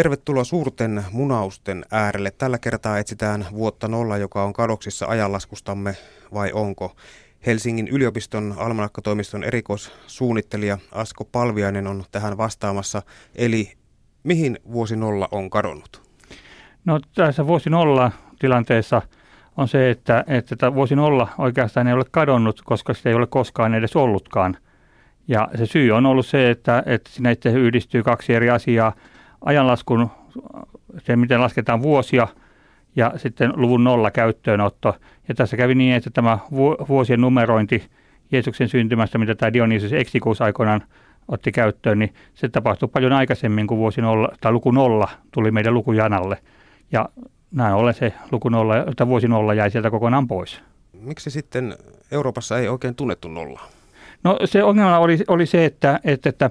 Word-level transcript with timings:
Tervetuloa 0.00 0.44
suurten 0.44 1.04
munausten 1.12 1.84
äärelle. 1.90 2.30
Tällä 2.30 2.58
kertaa 2.58 2.98
etsitään 2.98 3.46
vuotta 3.52 3.88
nolla, 3.88 4.16
joka 4.16 4.44
on 4.44 4.52
kadoksissa 4.52 5.06
ajanlaskustamme, 5.06 5.96
vai 6.34 6.52
onko? 6.52 6.96
Helsingin 7.46 7.88
yliopiston 7.88 8.54
almanakkatoimiston 8.58 9.44
erikoissuunnittelija 9.44 10.78
Asko 10.92 11.24
Palviainen 11.24 11.86
on 11.86 12.04
tähän 12.12 12.36
vastaamassa. 12.36 13.02
Eli 13.34 13.72
mihin 14.22 14.58
vuosi 14.72 14.96
nolla 14.96 15.28
on 15.32 15.50
kadonnut? 15.50 16.02
No 16.84 17.00
tässä 17.14 17.46
vuosi 17.46 17.70
nolla 17.70 18.12
tilanteessa 18.38 19.02
on 19.56 19.68
se, 19.68 19.90
että, 19.90 20.24
että 20.26 20.74
vuosi 20.74 20.96
nolla 20.96 21.28
oikeastaan 21.38 21.86
ei 21.86 21.94
ole 21.94 22.04
kadonnut, 22.10 22.62
koska 22.64 22.94
se 22.94 23.08
ei 23.08 23.14
ole 23.14 23.26
koskaan 23.26 23.74
edes 23.74 23.96
ollutkaan. 23.96 24.56
Ja 25.28 25.48
se 25.54 25.66
syy 25.66 25.90
on 25.90 26.06
ollut 26.06 26.26
se, 26.26 26.50
että, 26.50 26.82
että 26.86 27.10
sinne 27.10 27.36
yhdistyy 27.44 28.02
kaksi 28.02 28.34
eri 28.34 28.50
asiaa. 28.50 28.92
Ajanlaskun, 29.44 30.10
se 30.98 31.16
miten 31.16 31.40
lasketaan 31.40 31.82
vuosia 31.82 32.28
ja 32.96 33.12
sitten 33.16 33.52
luvun 33.56 33.84
nolla 33.84 34.10
käyttöönotto. 34.10 34.96
Ja 35.28 35.34
tässä 35.34 35.56
kävi 35.56 35.74
niin, 35.74 35.94
että 35.94 36.10
tämä 36.10 36.38
vuosien 36.88 37.20
numerointi 37.20 37.84
Jeesuksen 38.32 38.68
syntymästä, 38.68 39.18
mitä 39.18 39.34
tämä 39.34 39.52
Dionysius 39.52 39.92
Exikus 39.92 40.40
aikoinaan 40.40 40.82
otti 41.28 41.52
käyttöön, 41.52 41.98
niin 41.98 42.14
se 42.34 42.48
tapahtui 42.48 42.88
paljon 42.88 43.12
aikaisemmin 43.12 43.66
kuin 43.66 43.78
vuosi 43.78 44.00
nolla, 44.00 44.28
tai 44.40 44.52
luku 44.52 44.70
nolla 44.70 45.08
tuli 45.32 45.50
meidän 45.50 45.74
lukujanalle. 45.74 46.38
Ja 46.92 47.08
näin 47.50 47.74
ollen 47.74 47.94
se 47.94 48.12
luku 48.32 48.48
nolla, 48.48 48.74
tai 48.96 49.06
vuosi 49.06 49.28
nolla 49.28 49.54
jäi 49.54 49.70
sieltä 49.70 49.90
kokonaan 49.90 50.28
pois. 50.28 50.60
Miksi 50.92 51.30
sitten 51.30 51.76
Euroopassa 52.12 52.58
ei 52.58 52.68
oikein 52.68 52.94
tunnettu 52.94 53.28
nollaa? 53.28 53.68
No 54.24 54.38
se 54.44 54.64
ongelma 54.64 54.98
oli, 54.98 55.18
oli 55.28 55.46
se, 55.46 55.64
että, 55.64 56.00
että, 56.04 56.28
että 56.28 56.50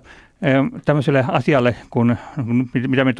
tämmöiselle 0.85 1.25
asialle, 1.27 1.75
kun, 1.89 2.17
mitä 2.87 3.05
me 3.05 3.13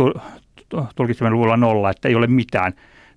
tulkitsemme 0.95 1.31
luvulla 1.31 1.57
nolla, 1.57 1.89
että 1.89 2.07
ei 2.07 2.15
ole 2.15 2.27
mitään, 2.27 2.73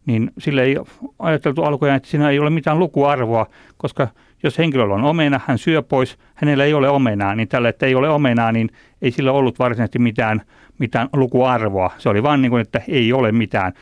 niin 0.07 0.31
sille 0.39 0.63
ei 0.63 0.77
ajateltu 1.19 1.63
alkujaan, 1.63 1.97
että 1.97 2.09
siinä 2.09 2.31
ei 2.31 2.39
ole 2.39 2.51
mitään 2.51 2.79
lukuarvoa, 2.79 3.47
koska 3.77 4.09
jos 4.43 4.59
henkilöllä 4.59 4.95
on 4.95 5.05
omena, 5.05 5.41
hän 5.47 5.59
syö 5.59 5.83
pois, 5.83 6.19
hänellä 6.35 6.65
ei 6.65 6.75
ole 6.75 6.89
omenaa, 6.89 7.35
niin 7.35 7.49
tällä, 7.49 7.69
että 7.69 7.87
ei 7.87 7.95
ole 7.95 8.09
omenaa, 8.09 8.53
niin 8.53 8.71
ei 9.03 9.11
sillä 9.11 9.33
ollut 9.33 9.59
varsinaisesti 9.59 9.99
mitään, 9.99 10.43
mitään 10.79 11.09
lukuarvoa. 11.13 11.91
Se 11.99 12.09
oli 12.09 12.23
vain 12.23 12.43
niin 12.43 12.51
kuin, 12.51 12.61
että 12.61 12.81
ei 12.89 13.13
ole 13.13 13.33
mitään. 13.33 13.73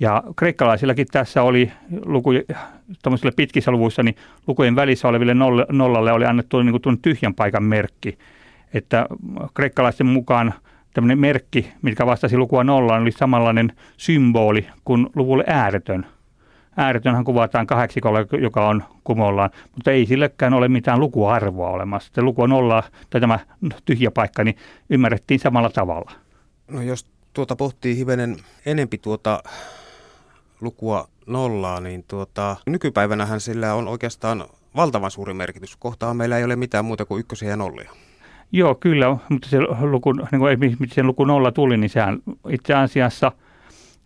Ja 0.00 0.22
kreikkalaisillakin 0.36 1.06
tässä 1.06 1.42
oli 1.42 1.72
luku, 2.04 2.30
pitkissä 3.36 3.70
luvuissa, 3.70 4.02
niin 4.02 4.16
lukujen 4.46 4.76
välissä 4.76 5.08
oleville 5.08 5.34
nollalle 5.72 6.12
oli 6.12 6.24
annettu 6.24 6.62
niin 6.62 6.80
kuin 6.82 6.98
tyhjän 6.98 7.34
paikan 7.34 7.64
merkki. 7.64 8.18
Että 8.74 9.06
kreikkalaisten 9.54 10.06
mukaan 10.06 10.54
tämmöinen 10.94 11.18
merkki, 11.18 11.72
mikä 11.82 12.06
vastasi 12.06 12.36
lukua 12.36 12.64
nollaan, 12.64 13.02
oli 13.02 13.12
samanlainen 13.12 13.72
symboli 13.96 14.66
kuin 14.84 15.06
luvulle 15.14 15.44
ääretön. 15.46 16.06
Ääretönhän 16.76 17.24
kuvataan 17.24 17.66
kahdeksikolla, 17.66 18.18
joka 18.40 18.68
on 18.68 18.84
kumollaan, 19.04 19.50
mutta 19.74 19.90
ei 19.90 20.06
sillekään 20.06 20.54
ole 20.54 20.68
mitään 20.68 21.00
lukuarvoa 21.00 21.70
olemassa. 21.70 22.10
Se 22.14 22.22
luku 22.22 22.46
nolla, 22.46 22.82
tai 23.10 23.20
tämä 23.20 23.38
tyhjä 23.84 24.10
paikka, 24.10 24.44
niin 24.44 24.56
ymmärrettiin 24.90 25.40
samalla 25.40 25.70
tavalla. 25.70 26.12
No 26.68 26.82
jos 26.82 27.06
tuota 27.32 27.56
pohtii 27.56 27.96
hivenen 27.96 28.36
enempi 28.66 28.98
tuota 28.98 29.42
lukua 30.60 31.08
nollaa, 31.26 31.80
niin 31.80 32.04
tuota, 32.08 32.56
nykypäivänähän 32.66 33.40
sillä 33.40 33.74
on 33.74 33.88
oikeastaan 33.88 34.44
valtavan 34.76 35.10
suuri 35.10 35.34
merkitys. 35.34 35.76
Kohtaan 35.76 36.16
meillä 36.16 36.38
ei 36.38 36.44
ole 36.44 36.56
mitään 36.56 36.84
muuta 36.84 37.04
kuin 37.04 37.20
ykkösiä 37.20 37.50
ja 37.50 37.56
nollia. 37.56 37.92
Joo, 38.52 38.74
kyllä, 38.74 39.16
mutta 39.28 39.48
se 39.48 39.58
luku, 39.80 40.12
niin 40.12 40.76
kuin, 40.78 40.88
se 40.92 41.02
luku 41.02 41.24
nolla 41.24 41.52
tuli, 41.52 41.76
niin 41.76 41.90
sehän 41.90 42.18
itse 42.48 42.74
asiassa 42.74 43.32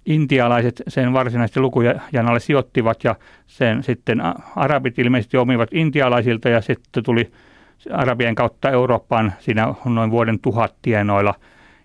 intialaiset 0.06 0.82
sen 0.88 1.12
varsinaisesti 1.12 1.60
lukujanalle 1.60 2.40
sijoittivat 2.40 3.04
ja 3.04 3.16
sen 3.46 3.82
sitten 3.82 4.22
arabit 4.56 4.98
ilmeisesti 4.98 5.36
omivat 5.36 5.68
intialaisilta 5.72 6.48
ja 6.48 6.60
sitten 6.60 7.02
tuli 7.02 7.30
Arabien 7.92 8.34
kautta 8.34 8.70
Eurooppaan 8.70 9.32
siinä 9.38 9.74
noin 9.84 10.10
vuoden 10.10 10.38
tuhat 10.40 10.74
tienoilla– 10.82 11.34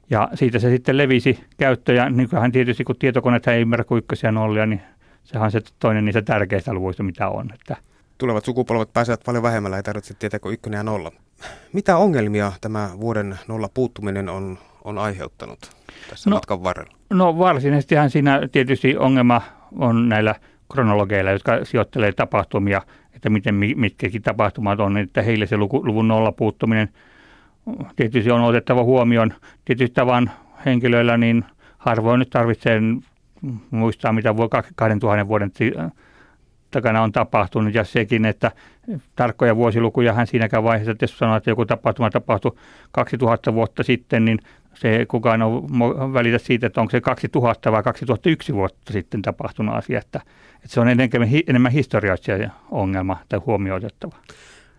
ja 0.09 0.29
siitä 0.33 0.59
se 0.59 0.69
sitten 0.69 0.97
levisi 0.97 1.39
käyttö, 1.57 1.93
ja 1.93 2.09
nykyään 2.09 2.51
tietysti 2.51 2.83
kun 2.83 2.95
tietokoneet 2.99 3.47
ei 3.47 3.61
ymmärrä 3.61 3.83
kuin 3.83 3.97
ykkösiä 3.97 4.31
nollia, 4.31 4.65
niin 4.65 4.81
sehän 5.23 5.45
on 5.45 5.51
se 5.51 5.61
toinen 5.79 6.05
niistä 6.05 6.21
tärkeistä 6.21 6.73
luvuista, 6.73 7.03
mitä 7.03 7.29
on. 7.29 7.49
Että. 7.53 7.77
Tulevat 8.17 8.45
sukupolvet 8.45 8.93
pääsevät 8.93 9.21
paljon 9.25 9.43
vähemmällä, 9.43 9.77
ei 9.77 9.83
tarvitse 9.83 10.13
tietää 10.13 10.39
kuin 10.39 10.53
ykkönen 10.53 10.77
ja 10.77 10.83
nolla. 10.83 11.11
Mitä 11.73 11.97
ongelmia 11.97 12.51
tämä 12.61 12.89
vuoden 12.99 13.39
nolla 13.47 13.69
puuttuminen 13.73 14.29
on, 14.29 14.57
on 14.83 14.97
aiheuttanut 14.97 15.59
tässä 16.09 16.29
no, 16.29 16.35
matkan 16.35 16.63
varrella? 16.63 16.97
No 17.09 17.37
varsinaisestihan 17.37 18.09
siinä 18.09 18.41
tietysti 18.51 18.97
ongelma 18.97 19.41
on 19.77 20.09
näillä 20.09 20.35
kronologeilla, 20.73 21.31
jotka 21.31 21.65
sijoittelee 21.65 22.11
tapahtumia, 22.11 22.81
että 23.13 23.29
miten 23.29 23.55
mitkäkin 23.55 24.21
tapahtumat 24.21 24.79
on, 24.79 24.97
että 24.97 25.21
heille 25.21 25.47
se 25.47 25.57
luku, 25.57 25.85
luvun 25.85 26.07
nolla 26.07 26.31
puuttuminen– 26.31 26.89
tietysti 27.95 28.31
on 28.31 28.41
otettava 28.41 28.83
huomioon. 28.83 29.33
Tietysti 29.65 29.93
tavan 29.93 30.31
henkilöillä 30.65 31.17
niin 31.17 31.45
harvoin 31.77 32.19
nyt 32.19 32.29
tarvitsee 32.29 32.79
muistaa, 33.71 34.13
mitä 34.13 34.33
2000 34.49 35.27
vuoden 35.27 35.51
takana 36.75 37.03
on 37.03 37.11
tapahtunut 37.11 37.73
ja 37.73 37.83
sekin, 37.83 38.25
että 38.25 38.51
tarkkoja 39.15 39.55
vuosilukuja 39.55 40.13
hän 40.13 40.27
siinäkään 40.27 40.63
vaiheessa, 40.63 40.91
että 40.91 41.03
jos 41.03 41.17
sanoo, 41.17 41.35
että 41.35 41.49
joku 41.49 41.65
tapahtuma 41.65 42.09
tapahtui 42.09 42.51
2000 42.91 43.53
vuotta 43.53 43.83
sitten, 43.83 44.25
niin 44.25 44.39
se 44.73 45.05
kukaan 45.07 45.41
on 45.41 46.13
välitä 46.13 46.37
siitä, 46.37 46.67
että 46.67 46.81
onko 46.81 46.91
se 46.91 47.01
2000 47.01 47.71
vai 47.71 47.83
2001 47.83 48.53
vuotta 48.53 48.93
sitten 48.93 49.21
tapahtunut 49.21 49.75
asia, 49.75 49.99
että, 49.99 50.21
että 50.55 50.67
se 50.67 50.79
on 50.79 50.87
enemmän, 50.87 51.29
enemmän 51.47 51.71
historiallisia 51.71 52.49
ongelma 52.71 53.17
tai 53.29 53.39
huomioitettava. 53.45 54.15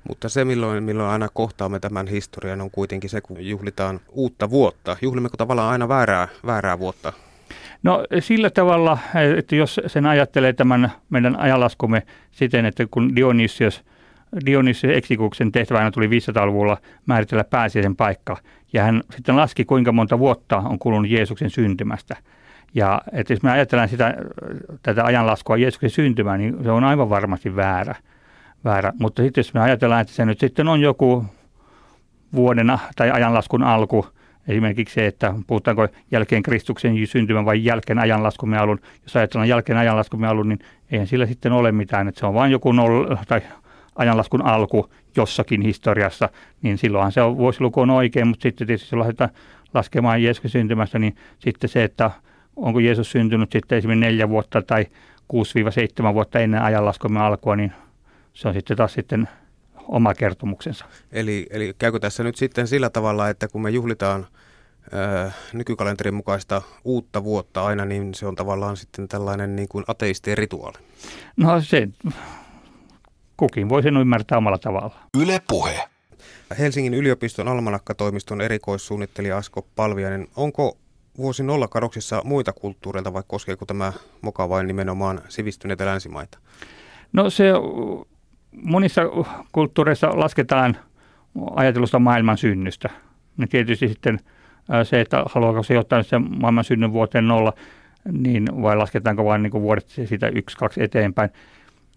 Mutta 0.09 0.29
se, 0.29 0.45
milloin, 0.45 0.85
milloin 0.85 1.11
aina 1.11 1.29
kohtaamme 1.35 1.81
tämän 1.81 2.07
historian, 2.07 2.61
on 2.61 2.71
kuitenkin 2.71 3.11
se, 3.11 3.21
kun 3.21 3.47
juhlitaan 3.47 4.01
uutta 4.09 4.51
vuotta. 4.51 4.97
Juhlimmeko 5.03 5.37
tavallaan 5.37 5.73
aina 5.73 5.89
väärää, 5.89 6.29
väärää 6.47 6.79
vuotta? 6.79 7.13
No 7.87 8.05
sillä 8.21 8.51
tavalla, 8.51 8.99
että 9.37 9.57
jos 9.57 9.81
sen 9.87 10.07
ajattelee 10.07 10.53
tämän 10.53 10.93
meidän 11.11 11.37
ajanlaskumme 11.37 12.03
siten, 12.31 12.67
että 12.67 12.87
kun 12.91 13.17
Dionysius, 13.17 13.85
Dionysius 14.47 14.97
Exikuksen 14.97 15.53
tehtävänä 15.53 15.91
tuli 15.91 16.07
500-luvulla 16.07 16.77
määritellä 17.07 17.45
pääsiäisen 17.45 17.97
paikka, 17.97 18.37
ja 18.73 18.83
hän 18.83 19.03
sitten 19.11 19.37
laski, 19.37 19.65
kuinka 19.65 19.93
monta 19.93 20.19
vuotta 20.19 20.57
on 20.57 20.79
kulunut 20.79 21.11
Jeesuksen 21.11 21.51
syntymästä. 21.51 22.17
Ja 22.75 23.03
että 23.13 23.33
jos 23.33 23.43
me 23.43 23.51
ajatellaan 23.51 23.89
sitä, 23.89 24.15
tätä 24.83 25.05
ajanlaskua 25.05 25.57
Jeesuksen 25.57 25.91
syntymään, 25.91 26.41
niin 26.41 26.57
se 26.63 26.71
on 26.71 26.85
aivan 26.85 27.11
varmasti 27.11 27.57
väärä 27.57 27.95
väärä. 28.65 28.93
Mutta 28.99 29.23
sitten 29.23 29.43
jos 29.43 29.55
me 29.55 29.61
ajatellaan, 29.61 30.01
että 30.01 30.15
se 30.15 30.25
nyt 30.25 30.41
sitten 30.41 30.69
on 30.69 30.81
joku 30.81 31.25
vuoden 32.35 32.73
tai 32.97 33.11
ajanlaskun 33.11 33.63
alku, 33.63 34.07
esimerkiksi 34.49 34.95
se, 34.95 35.07
että 35.07 35.35
puhutaanko 35.47 35.89
jälkeen 36.11 36.43
Kristuksen 36.43 37.07
syntymän 37.07 37.45
vai 37.45 37.65
jälkeen 37.65 37.99
ajanlaskumme 37.99 38.59
alun. 38.59 38.81
Jos 39.03 39.17
ajatellaan 39.17 39.49
jälkeen 39.49 39.79
ajanlaskumme 39.79 40.29
alun, 40.29 40.49
niin 40.49 40.59
eihän 40.91 41.07
sillä 41.07 41.27
sitten 41.27 41.53
ole 41.53 41.73
mitään, 41.73 42.09
että 42.09 42.21
se 42.21 42.27
on 42.27 42.35
vain 42.35 42.53
joku 42.53 42.73
noll, 42.73 43.15
tai 43.29 43.41
ajanlaskun 43.97 44.43
alku 44.43 44.91
jossakin 45.17 45.63
historiassa, 45.63 46.29
niin 46.63 46.79
silloinhan 46.79 47.13
se 47.13 47.23
on, 47.23 47.37
vuosiluku 47.37 47.81
on 47.81 47.91
oikein, 47.91 48.29
mutta 48.29 48.43
sitten 48.43 48.67
tietysti 48.67 48.97
jos 48.97 49.01
lähdetään 49.01 49.31
laskemaan 49.75 50.23
Jeesuksen 50.23 50.51
syntymästä, 50.51 50.99
niin 50.99 51.17
sitten 51.39 51.71
se, 51.71 51.85
että 51.85 52.11
onko 52.57 52.81
Jeesus 52.81 53.11
syntynyt 53.11 53.53
sitten 53.53 53.79
esimerkiksi 53.79 54.07
neljä 54.07 54.29
vuotta 54.29 54.63
tai 54.63 54.87
6-7 56.11 56.15
vuotta 56.15 56.41
ennen 56.41 56.63
ajanlaskumme 56.63 57.21
alkua, 57.21 57.57
niin 57.57 57.73
se 58.33 58.49
on 58.49 58.55
sitten 58.55 58.77
taas 58.77 58.93
sitten 58.93 59.29
oma 59.89 60.15
kertomuksensa. 60.15 60.85
Eli, 61.13 61.47
eli 61.51 61.75
käykö 61.79 61.99
tässä 61.99 62.23
nyt 62.23 62.37
sitten 62.37 62.69
sillä 62.69 62.91
tavalla, 62.91 63.29
että 63.29 63.49
kun 63.49 63.63
me 63.63 63.71
juhlitaan 63.71 64.27
ää, 64.93 65.33
nykykalenterin 65.53 66.15
mukaista 66.15 66.63
uutta 66.85 67.25
vuotta 67.25 67.65
aina, 67.65 67.85
niin 67.85 68.15
se 68.15 68.27
on 68.27 68.37
tavallaan 68.37 68.77
sitten 68.77 69.09
tällainen 69.09 69.57
niin 69.57 69.69
kuin 69.69 69.85
ateistien 69.89 70.39
rituaali? 70.39 70.79
No 71.37 71.61
se, 71.61 71.89
kukin 73.37 73.69
voi 73.69 73.83
sen 73.83 73.97
ymmärtää 73.97 74.39
omalla 74.39 74.59
tavalla. 74.59 74.95
Yle 75.23 75.43
Puhe. 75.49 75.89
Helsingin 76.59 76.95
yliopiston 76.95 77.49
almanakkatoimiston 77.49 78.41
erikoissuunnittelija 78.41 79.37
Asko 79.37 79.67
Palviainen, 79.77 80.29
onko 80.37 80.79
vuosi 81.19 81.43
nolla 81.43 81.69
kadoksissa 81.69 82.23
muita 82.25 82.53
kulttuureilta 82.53 83.13
vai 83.13 83.23
koskeeko 83.27 83.67
tämä 83.67 83.93
moka 84.23 84.49
vain 84.49 84.67
nimenomaan 84.67 85.21
sivistyneitä 85.29 85.87
länsimaita? 85.87 86.39
No 87.13 87.31
se 87.31 87.45
monissa 88.63 89.03
kulttuureissa 89.53 90.11
lasketaan 90.15 90.77
ajatelusta 91.57 91.99
maailman 91.99 92.39
synnystä. 92.39 92.91
Ja 93.39 93.47
tietysti 93.47 93.89
sitten 93.89 94.19
se, 94.83 95.01
että 95.01 95.25
haluaako 95.27 95.63
se 95.63 95.79
ottaa 95.79 96.03
sen 96.03 96.27
maailman 96.41 96.65
synnyn 96.65 96.93
vuoteen 96.93 97.29
nolla, 97.29 97.53
niin 98.13 98.63
vai 98.63 98.77
lasketaanko 98.77 99.25
vain 99.25 99.43
niin 99.43 99.53
vuodet 99.53 99.89
siitä 99.89 100.29
yksi, 100.29 100.57
kaksi 100.57 100.83
eteenpäin. 100.83 101.31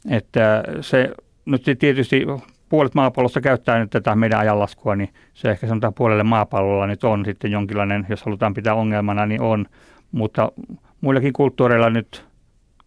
Että 0.09 0.63
se, 0.81 1.13
nyt 1.45 1.63
tietysti 1.79 2.25
puolet 2.69 2.95
maapallosta 2.95 3.41
käyttää 3.41 3.79
nyt 3.79 3.89
tätä 3.89 4.15
meidän 4.15 4.39
ajanlaskua, 4.39 4.95
niin 4.95 5.09
se 5.33 5.51
ehkä 5.51 5.67
sanotaan 5.67 5.93
puolelle 5.93 6.23
maapallolla 6.23 6.87
nyt 6.87 7.03
on 7.03 7.25
sitten 7.25 7.51
jonkinlainen, 7.51 8.05
jos 8.09 8.23
halutaan 8.23 8.53
pitää 8.53 8.73
ongelmana, 8.73 9.25
niin 9.25 9.41
on. 9.41 9.65
mutta 10.11 10.51
muillakin 11.01 11.33
kulttuureilla 11.33 11.89
nyt, 11.89 12.25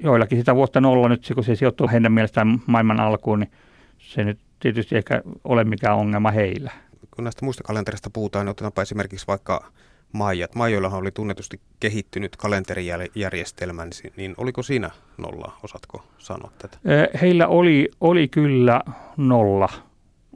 joillakin 0.02 0.38
sitä 0.38 0.54
vuotta 0.54 0.80
nolla 0.80 1.08
nyt, 1.08 1.32
kun 1.34 1.44
se 1.44 1.56
sijoittuu 1.56 1.88
heidän 1.88 2.12
mielestään 2.12 2.60
maailman 2.66 3.00
alkuun, 3.00 3.40
niin 3.40 3.50
se 3.98 4.24
nyt 4.24 4.38
tietysti 4.60 4.96
ehkä 4.96 5.22
ole 5.44 5.64
mikään 5.64 5.96
ongelma 5.96 6.30
heillä. 6.30 6.70
Kun 7.10 7.24
näistä 7.24 7.44
muista 7.44 7.64
kalenterista 7.64 8.10
puhutaan, 8.10 8.46
niin 8.46 8.50
otetaanpa 8.50 8.82
esimerkiksi 8.82 9.26
vaikka 9.26 9.64
Maijat. 10.12 10.54
Maijoillahan 10.54 11.00
oli 11.00 11.10
tunnetusti 11.10 11.60
kehittynyt 11.80 12.36
kalenterijärjestelmä, 12.36 13.86
niin, 14.16 14.34
oliko 14.36 14.62
siinä 14.62 14.90
nolla? 15.18 15.52
Osatko 15.62 16.04
sanoa 16.18 16.50
tätä? 16.58 16.78
Heillä 17.20 17.46
oli, 17.46 17.88
oli 18.00 18.28
kyllä 18.28 18.80
nolla, 19.16 19.68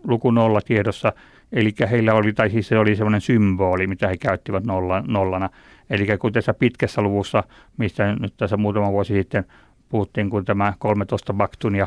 luku 0.04 0.30
nolla 0.30 0.60
tiedossa. 0.60 1.12
Eli 1.52 1.74
heillä 1.90 2.14
oli, 2.14 2.32
tai 2.32 2.50
siis 2.50 2.68
se 2.68 2.78
oli 2.78 2.96
semmoinen 2.96 3.20
symboli, 3.20 3.86
mitä 3.86 4.08
he 4.08 4.16
käyttivät 4.16 4.64
nolla, 4.64 5.04
nollana. 5.06 5.50
Eli 5.90 6.18
kun 6.18 6.32
tässä 6.32 6.54
pitkässä 6.54 7.02
luvussa, 7.02 7.44
mistä 7.76 8.16
nyt 8.20 8.34
tässä 8.36 8.56
muutama 8.56 8.92
vuosi 8.92 9.14
sitten 9.14 9.44
puhuttiin, 9.88 10.30
kun 10.30 10.44
tämä 10.44 10.72
13 10.78 11.32
baktunia 11.32 11.86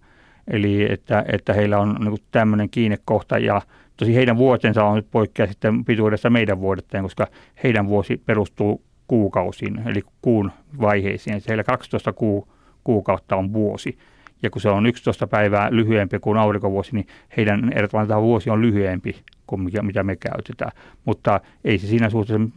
Eli 0.49 0.93
että, 0.93 1.25
että 1.33 1.53
heillä 1.53 1.79
on 1.79 1.97
niin 2.01 2.19
tämmöinen 2.31 2.71
kiinnekohta 2.71 3.39
ja 3.39 3.63
tosi 3.97 4.15
heidän 4.15 4.37
vuotensa 4.37 4.85
on 4.85 4.97
nyt 4.97 5.11
poikkea 5.11 5.47
sitten 5.47 5.85
pituudessa 5.85 6.31
meidän 6.31 6.61
vuodetteen, 6.61 7.03
koska 7.03 7.27
heidän 7.63 7.87
vuosi 7.87 8.23
perustuu 8.27 8.83
kuukausiin, 9.07 9.89
eli 9.89 10.03
kuun 10.23 10.53
vaiheisiin. 10.81 11.43
Heillä 11.49 11.65
12 11.65 12.13
kuu, 12.13 12.49
kuukautta 12.85 13.37
on 13.37 13.53
vuosi. 13.53 13.99
Ja 14.43 14.51
kun 14.51 14.63
se 14.63 14.69
on 14.69 14.87
11 14.87 15.27
päivää 15.27 15.69
lyhyempi 15.71 16.19
kuin 16.19 16.39
aurinkovuosi, 16.39 16.95
niin 16.95 17.07
heidän 17.37 17.73
ehdottomasti 17.75 18.15
vuosi 18.15 18.51
on 18.51 18.63
lyhyempi 18.63 19.25
kuin 19.47 19.61
mikä, 19.63 19.83
mitä 19.83 20.03
me 20.03 20.17
käytetään. 20.17 20.73
Mutta 21.05 21.41
ei 21.65 21.79
se 21.79 21.87
siinä 21.87 22.11
suhteessa 22.11 22.49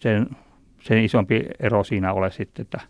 sen 0.00 0.26
sen 0.80 1.04
isompi 1.04 1.44
ero 1.60 1.84
siinä 1.84 2.12
ole 2.12 2.30
sitten. 2.30 2.62
Että 2.62 2.80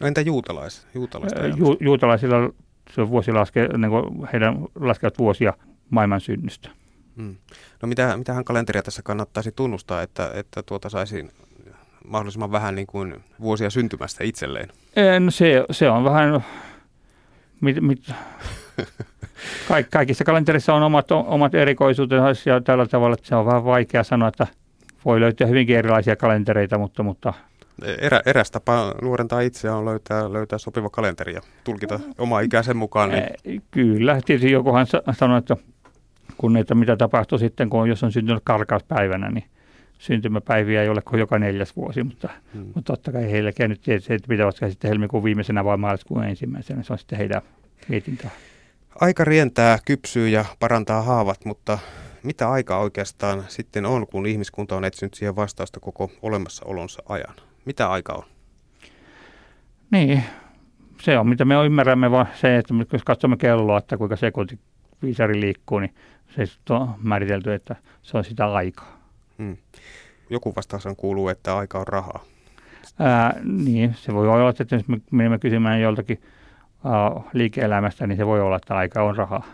no 0.00 0.06
entä 0.06 0.20
juutalais, 0.20 0.86
juutalaista 0.94 1.46
ju, 1.46 1.76
Juutalaisilla 1.80 2.36
se 2.90 3.08
vuosi 3.08 3.32
laske, 3.32 3.68
niin 3.78 3.90
kuin 3.90 4.28
heidän 4.32 4.58
laskevat 4.80 5.18
vuosia 5.18 5.52
maailman 5.90 6.20
synnystä. 6.20 6.70
Hmm. 7.16 7.36
No 7.82 7.88
mitä, 7.88 8.16
mitähän 8.16 8.44
kalenteria 8.44 8.82
tässä 8.82 9.02
kannattaisi 9.02 9.52
tunnustaa, 9.52 10.02
että, 10.02 10.30
että 10.34 10.62
tuota 10.62 10.88
saisi 10.88 11.28
mahdollisimman 12.08 12.52
vähän 12.52 12.74
niin 12.74 12.86
kuin 12.86 13.14
vuosia 13.40 13.70
syntymästä 13.70 14.24
itselleen? 14.24 14.68
No 15.20 15.30
se, 15.30 15.64
se 15.70 15.90
on 15.90 16.04
vähän, 16.04 16.44
mit, 17.60 17.80
mit, 17.80 18.10
kaikissa 19.90 20.24
kalenterissa 20.24 20.74
on 20.74 20.82
omat, 20.82 21.10
omat 21.10 21.54
erikoisuutensa 21.54 22.50
ja 22.50 22.60
tällä 22.60 22.86
tavalla, 22.86 23.14
että 23.14 23.28
se 23.28 23.34
on 23.34 23.46
vähän 23.46 23.64
vaikea 23.64 24.04
sanoa, 24.04 24.28
että– 24.28 24.46
voi 25.04 25.20
löytyä 25.20 25.46
hyvinkin 25.46 25.76
erilaisia 25.76 26.16
kalentereita, 26.16 26.78
mutta... 26.78 27.02
mutta 27.02 27.34
Erä, 27.98 28.20
eräs 28.26 28.50
tapa 28.50 28.94
nuorentaa 29.02 29.40
itseä 29.40 29.74
on 29.74 29.84
löytää, 29.84 30.32
löytää 30.32 30.58
sopiva 30.58 30.90
kalenteri 30.90 31.34
ja 31.34 31.40
tulkita 31.64 32.00
oma 32.18 32.40
ikäisen 32.40 32.76
mukaan. 32.76 33.10
Niin... 33.10 33.62
Kyllä, 33.70 34.20
tietysti 34.24 34.50
jokuhan 34.50 34.86
sanoi, 35.12 35.38
että 35.38 35.56
kun 36.36 36.56
että 36.56 36.74
mitä 36.74 36.96
tapahtuu 36.96 37.38
sitten, 37.38 37.70
kun 37.70 37.88
jos 37.88 38.02
on 38.02 38.12
syntynyt 38.12 38.42
karkauspäivänä, 38.44 39.30
niin 39.30 39.44
syntymäpäiviä 39.98 40.82
ei 40.82 40.88
ole 40.88 41.02
kuin 41.02 41.20
joka 41.20 41.38
neljäs 41.38 41.76
vuosi, 41.76 42.02
mutta, 42.02 42.28
hmm. 42.54 42.62
mutta 42.62 42.92
totta 42.92 43.12
kai 43.12 43.32
heilläkin 43.32 43.70
nyt 43.70 43.80
tietysti, 43.80 44.14
että 44.14 44.28
pitävätkö 44.28 44.70
sitten 44.70 44.88
helmikuun 44.88 45.24
viimeisenä 45.24 45.64
vai 45.64 45.76
maaliskuun 45.76 46.24
ensimmäisenä, 46.24 46.82
se 46.82 46.92
on 46.92 46.98
sitten 46.98 47.18
heidän 47.18 47.42
mietintää. 47.88 48.30
Aika 49.00 49.24
rientää, 49.24 49.78
kypsyy 49.84 50.28
ja 50.28 50.44
parantaa 50.60 51.02
haavat, 51.02 51.44
mutta 51.44 51.78
mitä 52.22 52.50
aika 52.50 52.78
oikeastaan 52.78 53.44
sitten 53.48 53.86
on, 53.86 54.06
kun 54.06 54.26
ihmiskunta 54.26 54.76
on 54.76 54.84
etsinyt 54.84 55.14
siihen 55.14 55.36
vastausta 55.36 55.80
koko 55.80 56.10
olemassaolonsa 56.22 57.02
ajan? 57.08 57.34
Mitä 57.64 57.90
aika 57.90 58.12
on? 58.12 58.24
Niin, 59.90 60.22
se 61.00 61.18
on 61.18 61.28
mitä 61.28 61.44
me 61.44 61.54
ymmärrämme, 61.66 62.10
vaan 62.10 62.26
se, 62.34 62.56
että 62.56 62.74
jos 62.92 63.04
katsomme 63.04 63.36
kelloa, 63.36 63.78
että 63.78 63.96
kuinka 63.96 64.16
sekunti 64.16 64.58
viisari 65.02 65.40
liikkuu, 65.40 65.78
niin 65.78 65.94
se 66.36 66.44
on 66.70 66.94
määritelty, 67.02 67.54
että 67.54 67.76
se 68.02 68.18
on 68.18 68.24
sitä 68.24 68.52
aikaa. 68.52 69.03
Hmm. 69.38 69.56
Joku 70.30 70.52
vastaus 70.56 70.84
kuuluu, 70.96 71.28
että 71.28 71.56
aika 71.56 71.78
on 71.78 71.86
rahaa. 71.86 72.24
Ää, 72.98 73.40
niin, 73.44 73.94
se 73.98 74.14
voi 74.14 74.28
olla, 74.28 74.50
että 74.50 74.76
jos 74.76 74.88
me 74.88 75.00
menemme 75.10 75.38
kysymään 75.38 75.80
joltakin 75.80 76.22
ää, 76.84 77.22
liike-elämästä, 77.32 78.06
niin 78.06 78.16
se 78.16 78.26
voi 78.26 78.40
olla, 78.40 78.56
että 78.56 78.76
aika 78.76 79.02
on 79.02 79.16
rahaa. 79.16 79.44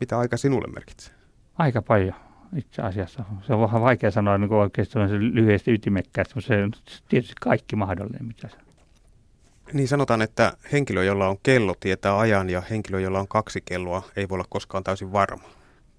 Mitä 0.00 0.18
aika 0.18 0.36
sinulle 0.36 0.72
merkitsee? 0.72 1.14
Aika 1.58 1.82
paljon 1.82 2.14
itse 2.56 2.82
asiassa. 2.82 3.24
Se 3.46 3.54
on 3.54 3.60
vähän 3.60 3.82
vaikea 3.82 4.10
sanoa 4.10 4.38
niin 4.38 4.52
oikeasti 4.52 4.98
lyhyesti 5.20 5.72
ytimekkäästi, 5.72 6.34
mutta 6.34 6.48
se 6.48 6.64
on 6.64 6.72
tietysti 7.08 7.34
kaikki 7.40 7.76
mahdollinen, 7.76 8.26
mitä 8.26 8.48
se 8.48 8.56
niin 9.72 9.88
sanotaan, 9.88 10.22
että 10.22 10.52
henkilö, 10.72 11.04
jolla 11.04 11.28
on 11.28 11.36
kello, 11.42 11.74
tietää 11.80 12.18
ajan 12.18 12.50
ja 12.50 12.60
henkilö, 12.60 13.00
jolla 13.00 13.20
on 13.20 13.28
kaksi 13.28 13.60
kelloa, 13.64 14.02
ei 14.16 14.28
voi 14.28 14.36
olla 14.36 14.46
koskaan 14.50 14.84
täysin 14.84 15.12
varma. 15.12 15.48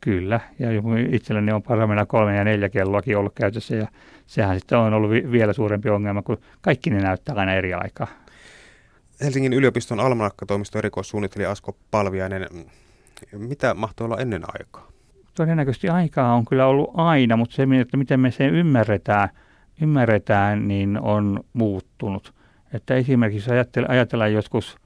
Kyllä, 0.02 0.40
ja 0.60 0.70
itselläni 1.12 1.52
on 1.52 1.64
parhaimmillaan 1.64 2.08
kolme 2.08 2.36
ja 2.36 2.44
neljä 2.44 2.70
kelloakin 2.70 3.18
ollut 3.18 3.34
käytössä, 3.36 3.76
ja 3.76 3.88
sehän 4.28 4.60
sitten 4.60 4.78
on 4.78 4.94
ollut 4.94 5.12
vielä 5.32 5.54
suurempi 5.54 5.90
ongelma, 5.90 6.22
kun 6.22 6.38
kaikki 6.62 6.90
ne 6.90 7.00
näyttää 7.00 7.36
aina 7.36 7.54
eri 7.54 7.74
aikaa. 7.74 8.08
Helsingin 9.22 9.54
yliopiston 9.54 10.00
almanakkatoimiston 10.00 10.80
erikoissuunnittelija 10.80 11.52
Asko 11.52 11.78
Palviainen, 11.92 12.48
mitä 13.38 13.74
mahtoi 13.74 14.06
olla 14.06 14.18
ennen 14.18 14.44
aikaa? 14.48 14.90
todennäköisesti 15.40 15.90
aikaa 15.90 16.34
on 16.34 16.46
kyllä 16.46 16.66
ollut 16.66 16.90
aina, 16.94 17.38
mutta 17.38 17.56
se, 17.56 17.68
että 17.82 17.98
miten 17.98 18.20
me 18.20 18.32
sen 18.32 18.56
ymmärretään, 18.56 19.30
ymmärretään 19.82 20.68
niin 20.68 21.00
on 21.02 21.44
muuttunut. 21.54 22.34
Että 22.74 22.96
esimerkiksi 22.96 23.52
ajatellaan 23.88 24.34
joskus 24.34 24.78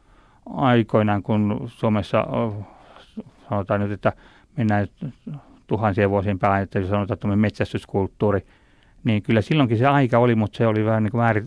aikoinaan, 0.45 1.23
kun 1.23 1.63
Suomessa 1.67 2.27
sanotaan 3.49 3.79
nyt, 3.79 3.91
että 3.91 4.13
mennään 4.57 4.87
tuhansien 5.67 6.09
vuosien 6.09 6.39
päälle, 6.39 6.61
että 6.61 6.79
jos 6.79 6.89
sanotaan 6.89 7.15
että 7.15 7.27
metsästyskulttuuri, 7.27 8.45
niin 9.03 9.23
kyllä 9.23 9.41
silloinkin 9.41 9.77
se 9.77 9.87
aika 9.87 10.17
oli, 10.17 10.35
mutta 10.35 10.57
se 10.57 10.67
oli 10.67 10.85
vähän 10.85 11.03
niin 11.03 11.11
kuin 11.11 11.21
määrit, 11.21 11.45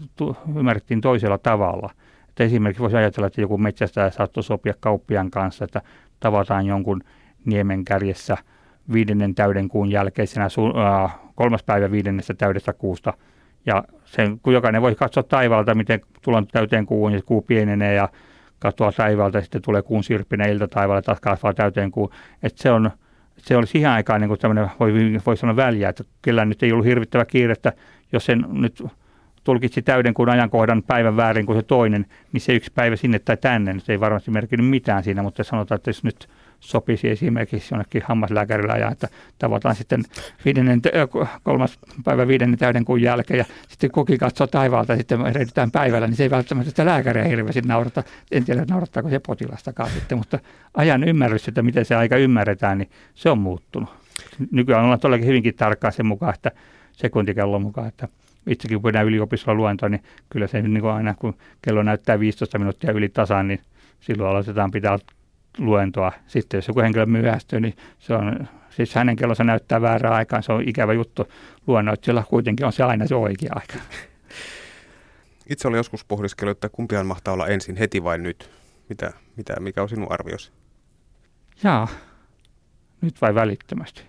ymmärrettiin 0.57 1.01
toisella 1.01 1.39
tavalla. 1.39 1.91
Että 2.29 2.45
esimerkiksi 2.45 2.83
voisi 2.83 2.97
ajatella, 2.97 3.27
että 3.27 3.41
joku 3.41 3.59
metsästäjä 3.59 4.11
saattoi 4.11 4.43
sopia 4.43 4.75
kauppian 4.81 5.31
kanssa, 5.31 5.65
että 5.65 5.83
tavataan 6.21 6.67
jonkun 6.67 7.03
niemen 7.45 7.85
kärjessä– 7.85 8.37
viidennen 8.93 9.35
täyden 9.35 9.69
kuun 9.69 9.91
jälkeisenä 9.91 10.49
kolmas 11.35 11.63
päivä 11.63 11.91
viidennestä 11.91 12.35
täydestä 12.35 12.73
kuusta. 12.73 13.13
Ja 13.67 13.85
sen, 14.05 14.41
kun 14.41 14.53
jokainen 14.53 14.83
voi 14.83 14.95
katsoa 14.95 15.23
taivaalta, 15.23 15.75
miten 15.75 16.01
tullaan 16.23 16.47
täyteen 16.47 16.87
kuun 16.87 17.13
ja 17.13 17.23
kuu 17.23 17.43
pienenee 17.43 17.95
ja 17.95 18.09
katsoa 18.59 18.93
taivaalta, 18.93 19.41
sitten 19.41 19.63
tulee 19.63 19.83
kuun 19.83 20.05
sirppinen 20.05 20.51
ilta 20.51 20.69
taivaalle, 20.69 21.03
taas 21.03 21.21
kasvaa 21.21 21.55
täyteen 21.55 21.91
kuun. 21.91 22.11
Että 22.43 22.63
se 22.63 22.71
on, 22.71 22.91
se 23.37 23.57
oli 23.57 23.67
siihen 23.67 23.91
aikaan 23.91 24.21
niin 24.21 24.39
tämmöinen, 24.39 24.71
voi, 24.81 24.93
voi 25.27 25.37
sanoa 25.37 25.57
väliä, 25.57 25.89
että 25.89 26.05
kyllä 26.23 26.45
nyt 26.45 26.63
ei 26.63 26.73
ollut 26.73 26.87
hirvittävä 26.87 27.25
kiire, 27.25 27.53
että 27.53 27.73
jos 28.13 28.27
sen 28.27 28.47
nyt 28.49 28.85
tulkitsi 29.47 29.83
täyden 29.83 30.15
kuin 30.15 30.29
ajankohdan 30.29 30.83
päivän 30.83 31.17
väärin 31.17 31.47
kuin 31.47 31.59
se 31.59 31.63
toinen, 31.63 32.07
niin 32.33 32.41
se 32.41 32.55
yksi 32.55 32.73
päivä 32.75 32.97
sinne 32.97 33.19
tai 33.19 33.37
tänne, 33.37 33.77
se 33.79 33.93
ei 33.93 34.01
varmasti 34.01 34.31
merkinnyt 34.31 34.71
mitään 34.71 35.05
siinä, 35.05 35.23
mutta 35.23 35.45
sanotaan, 35.45 35.77
että 35.77 35.89
jos 35.89 36.05
nyt 36.05 36.29
sopisi 36.61 37.09
esimerkiksi 37.09 37.75
jonnekin 37.75 38.03
hammaslääkärillä 38.05 38.77
ja 38.77 38.91
että 38.91 39.09
tavataan 39.39 39.75
sitten 39.75 40.03
viidennen, 40.45 40.81
kolmas 41.43 41.79
päivä 42.05 42.29
viidennen 42.29 42.59
täyden 42.59 42.85
kuun 42.85 43.03
jälkeen 43.03 43.39
ja 43.39 43.45
sitten 43.69 43.91
kukin 43.91 44.19
katsoo 44.19 44.47
taivaalta 44.47 44.93
ja 44.93 44.97
sitten 44.97 45.27
erehditään 45.27 45.71
päivällä, 45.71 46.07
niin 46.07 46.17
se 46.17 46.23
ei 46.23 46.31
välttämättä 46.31 46.71
sitä 46.71 46.87
lääkäriä 46.87 47.25
hirveästi 47.25 47.61
naurata. 47.61 48.03
En 48.33 48.45
tiedä, 48.45 48.65
naurattaako 48.71 49.09
se 49.09 49.21
potilastakaan 49.27 49.91
sitten, 49.91 50.19
mutta 50.19 50.39
ajan 50.75 51.05
ymmärrys, 51.05 51.49
että 51.49 51.63
miten 51.63 51.85
se 51.85 51.95
aika 51.95 52.17
ymmärretään, 52.17 52.79
niin 52.79 52.91
se 53.15 53.31
on 53.31 53.39
muuttunut. 53.39 53.89
Nykyään 54.51 54.85
ollaan 54.85 55.01
todellakin 55.01 55.29
hyvinkin 55.29 55.55
tarkkaa 55.55 55.91
sen 55.91 56.07
mukaan, 56.07 56.35
että 56.35 56.51
sekuntikellon 56.93 57.63
mukaan, 57.63 57.89
että 57.89 58.09
itsekin 58.47 58.83
kun 58.83 58.93
näin 58.93 59.07
yliopistolla 59.07 59.57
luentoa, 59.57 59.89
niin 59.89 60.03
kyllä 60.29 60.47
se 60.47 60.63
niin 60.63 60.81
kuin 60.81 60.93
aina 60.93 61.15
kun 61.15 61.37
kello 61.63 61.83
näyttää 61.83 62.21
15 62.21 62.59
minuuttia 62.59 62.93
yli 62.93 63.09
tasan, 63.09 63.49
niin 63.49 63.61
silloin 64.01 64.31
aloitetaan 64.31 64.71
pitää 64.71 64.99
luentoa. 65.59 66.13
Sitten 66.27 66.59
jos 66.59 66.69
joku 66.69 66.81
henkilö 66.81 67.07
myöhästyy, 67.07 67.61
niin 67.61 67.77
se 67.99 68.15
on, 68.15 68.49
siis 68.71 68.95
hänen 68.95 69.17
kellonsa 69.17 69.45
näyttää 69.45 69.81
väärää 69.81 70.15
aikaan, 70.15 70.43
se 70.43 70.53
on 70.53 70.69
ikävä 70.69 70.93
juttu 70.93 71.29
luennoitsijalla, 71.67 72.25
kuitenkin 72.29 72.67
on 72.67 72.73
se 72.73 72.83
aina 72.83 73.07
se 73.07 73.15
oikea 73.15 73.53
aika. 73.55 73.75
Itse 75.51 75.69
olen 75.69 75.79
joskus 75.79 76.05
pohdiskellut, 76.05 76.57
että 76.57 76.69
kumpiaan 76.69 77.07
mahtaa 77.07 77.35
olla 77.35 77.47
ensin, 77.47 77.77
heti 77.77 78.05
vai 78.05 78.19
nyt? 78.19 78.51
Mitä, 78.89 79.13
mitä, 79.37 79.61
mikä 79.61 79.83
on 79.83 79.89
sinun 79.89 80.13
arviosi? 80.13 80.53
Jaa, 81.63 81.89
nyt 83.01 83.21
vai 83.21 83.35
välittömästi? 83.35 84.03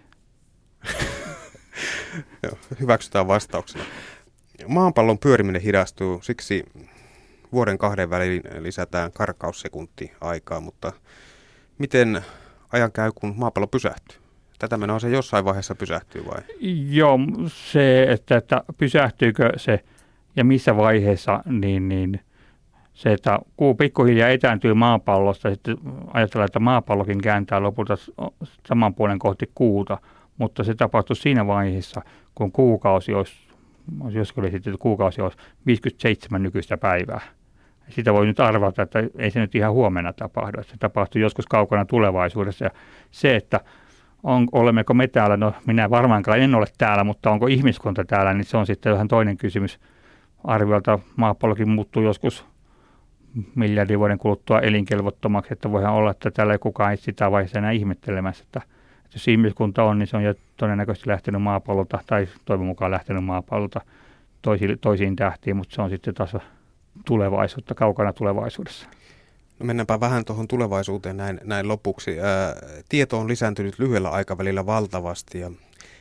Hyväksytään 2.79 3.27
vastauksena. 3.27 3.84
Maanpallon 4.68 5.20
pyöriminen 5.20 5.62
hidastuu, 5.62 6.22
siksi 6.22 6.64
vuoden 7.52 7.78
kahden 7.78 8.10
väliin 8.10 8.42
lisätään 8.60 9.12
karkaussekunti 9.12 10.12
aikaa, 10.22 10.60
mutta 10.60 10.92
miten 11.78 12.22
ajan 12.72 12.92
käy, 12.92 13.12
kun 13.16 13.34
maapallo 13.38 13.68
pysähtyy? 13.68 14.18
Tätä 14.60 14.78
menoa 14.78 15.00
se 15.00 15.10
jossain 15.10 15.46
vaiheessa 15.46 15.76
pysähtyy 15.76 16.26
vai? 16.26 16.42
Joo, 16.90 17.20
se, 17.48 18.04
että, 18.04 18.38
että 18.38 18.64
pysähtyykö 18.78 19.52
se 19.58 19.84
ja 20.36 20.46
missä 20.46 20.78
vaiheessa, 20.78 21.44
niin, 21.46 21.90
niin 21.90 22.20
se, 22.94 23.14
että 23.14 23.40
kuu 23.58 23.76
pikkuhiljaa 23.76 24.30
etääntyy 24.30 24.74
maapallosta, 24.74 25.50
sitten 25.50 25.78
ajatellaan, 26.14 26.46
että 26.46 26.60
maapallokin 26.60 27.22
kääntää 27.22 27.64
lopulta 27.64 27.98
saman 28.68 28.96
puolen 28.96 29.20
kohti 29.20 29.52
kuuta, 29.56 29.98
mutta 30.38 30.64
se 30.64 30.76
tapahtuu 30.76 31.16
siinä 31.16 31.48
vaiheessa, 31.48 32.02
kun 32.36 32.52
kuukausi 32.52 33.14
olisi, 33.14 33.47
joskus 34.10 34.41
oli 34.41 34.51
sitten 34.51 34.77
kuukausi 34.79 35.22
olisi 35.22 35.38
57 35.65 36.44
nykyistä 36.44 36.77
päivää 36.77 37.22
sitä 37.89 38.13
voi 38.13 38.25
nyt 38.25 38.39
arvata, 38.39 38.82
että 38.82 39.03
ei 39.17 39.32
se 39.32 39.39
nyt 39.39 39.56
ihan 39.56 39.74
huomenna 39.74 40.13
tapahdu. 40.13 40.63
Se 40.63 40.77
tapahtuu 40.79 41.22
joskus 41.22 41.46
kaukana 41.46 41.86
tulevaisuudessa. 41.86 42.65
Ja 42.65 42.72
se, 43.12 43.36
että 43.36 43.60
on, 44.24 44.48
olemmeko 44.51 44.94
me 44.94 45.08
täällä, 45.08 45.38
no 45.38 45.53
minä 45.65 45.89
varmaankaan 45.89 46.39
en 46.39 46.56
ole 46.56 46.65
täällä, 46.77 47.03
mutta 47.03 47.32
onko 47.32 47.48
ihmiskunta 47.48 48.06
täällä, 48.06 48.34
niin 48.34 48.46
se 48.46 48.58
on 48.58 48.65
sitten 48.65 48.94
vähän 48.94 49.08
toinen 49.08 49.38
kysymys. 49.38 49.79
Arviolta 50.44 51.00
maapallokin 51.15 51.70
muuttuu 51.70 52.03
joskus 52.03 52.46
miljardin 53.56 54.00
vuoden 54.00 54.17
kuluttua 54.17 54.60
elinkelvottomaksi, 54.60 55.53
että 55.53 55.72
voihan 55.72 55.94
olla, 55.94 56.12
että 56.12 56.32
täällä 56.32 56.53
ei 56.53 56.60
kukaan 56.60 56.98
sitä 56.98 57.32
vaiheessa 57.32 57.60
enää 57.60 57.72
ihmettelemässä, 57.72 58.44
että, 58.44 58.62
jos 59.14 59.28
ihmiskunta 59.28 59.84
on, 59.84 60.00
niin 60.00 60.08
se 60.08 60.18
on 60.18 60.24
jo 60.24 60.34
todennäköisesti 60.58 61.10
lähtenyt 61.10 61.42
maapallolta 61.42 62.00
tai 62.08 62.28
toivon 62.46 62.66
mukaan 62.66 62.92
lähtenyt 62.92 63.24
maapallolta 63.24 63.82
toisiin, 64.42 64.80
toisiin 64.80 65.16
tähtiin, 65.16 65.56
mutta 65.56 65.76
se 65.76 65.82
on 65.82 65.90
sitten 65.90 66.14
taas 66.14 66.36
tulevaisuutta 67.06 67.76
kaukana 67.76 68.14
tulevaisuudessa. 68.14 68.88
No 69.60 69.66
mennäänpä 69.66 70.00
vähän 70.00 70.26
tuohon 70.26 70.48
tulevaisuuteen 70.48 71.18
näin, 71.18 71.40
näin 71.44 71.68
lopuksi. 71.68 72.20
Ää, 72.20 72.56
tieto 72.90 73.20
on 73.20 73.28
lisääntynyt 73.28 73.80
lyhyellä 73.80 74.10
aikavälillä 74.10 74.66
valtavasti 74.66 75.40
ja 75.40 75.52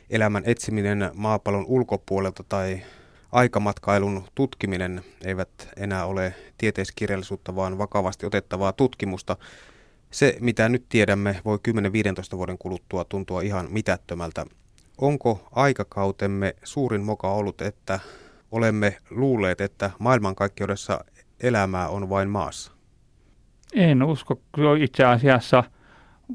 elämän 0.09 0.43
etsiminen 0.45 1.11
maapallon 1.13 1.65
ulkopuolelta 1.67 2.43
tai 2.49 2.81
aikamatkailun 3.31 4.23
tutkiminen 4.35 5.01
eivät 5.25 5.49
enää 5.77 6.05
ole 6.05 6.33
tieteiskirjallisuutta, 6.57 7.55
vaan 7.55 7.77
vakavasti 7.77 8.25
otettavaa 8.25 8.73
tutkimusta. 8.73 9.37
Se, 10.11 10.37
mitä 10.39 10.69
nyt 10.69 10.85
tiedämme, 10.89 11.41
voi 11.45 11.59
10-15 12.33 12.37
vuoden 12.37 12.57
kuluttua 12.57 13.03
tuntua 13.05 13.41
ihan 13.41 13.67
mitättömältä. 13.69 14.45
Onko 14.97 15.47
aikakautemme 15.51 16.55
suurin 16.63 17.01
moka 17.01 17.31
ollut, 17.31 17.61
että 17.61 17.99
olemme 18.51 18.97
luulleet, 19.09 19.61
että 19.61 19.91
maailmankaikkeudessa 19.99 21.05
elämää 21.39 21.87
on 21.87 22.09
vain 22.09 22.29
maassa? 22.29 22.71
En 23.73 24.03
usko. 24.03 24.39
Itse 24.79 25.05
asiassa 25.05 25.63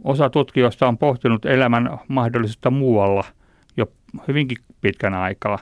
osa 0.05 0.31
tutkijoista 0.31 0.88
on 0.88 0.99
pohtinut 0.99 1.45
elämän 1.45 1.99
mahdollisuutta 2.09 2.71
muualla 2.71 3.25
jo 3.76 3.87
hyvinkin 4.29 4.59
pitkän 4.81 5.14
aikaa. 5.14 5.59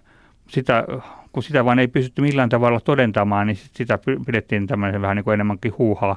Sitä, 0.49 0.85
kun 1.33 1.43
sitä 1.43 1.65
vain 1.65 1.79
ei 1.79 1.89
pystytty 1.89 2.23
millään 2.23 2.49
tavalla 2.49 2.81
todentamaan, 2.81 3.47
niin 3.47 3.57
sitä 3.57 3.99
pidettiin 4.27 4.67
tämmöisen 4.67 5.03
vähän 5.03 5.17
niin 5.17 5.25
kuin 5.25 5.35
enemmänkin 5.35 5.79
huuhaa, 5.79 6.17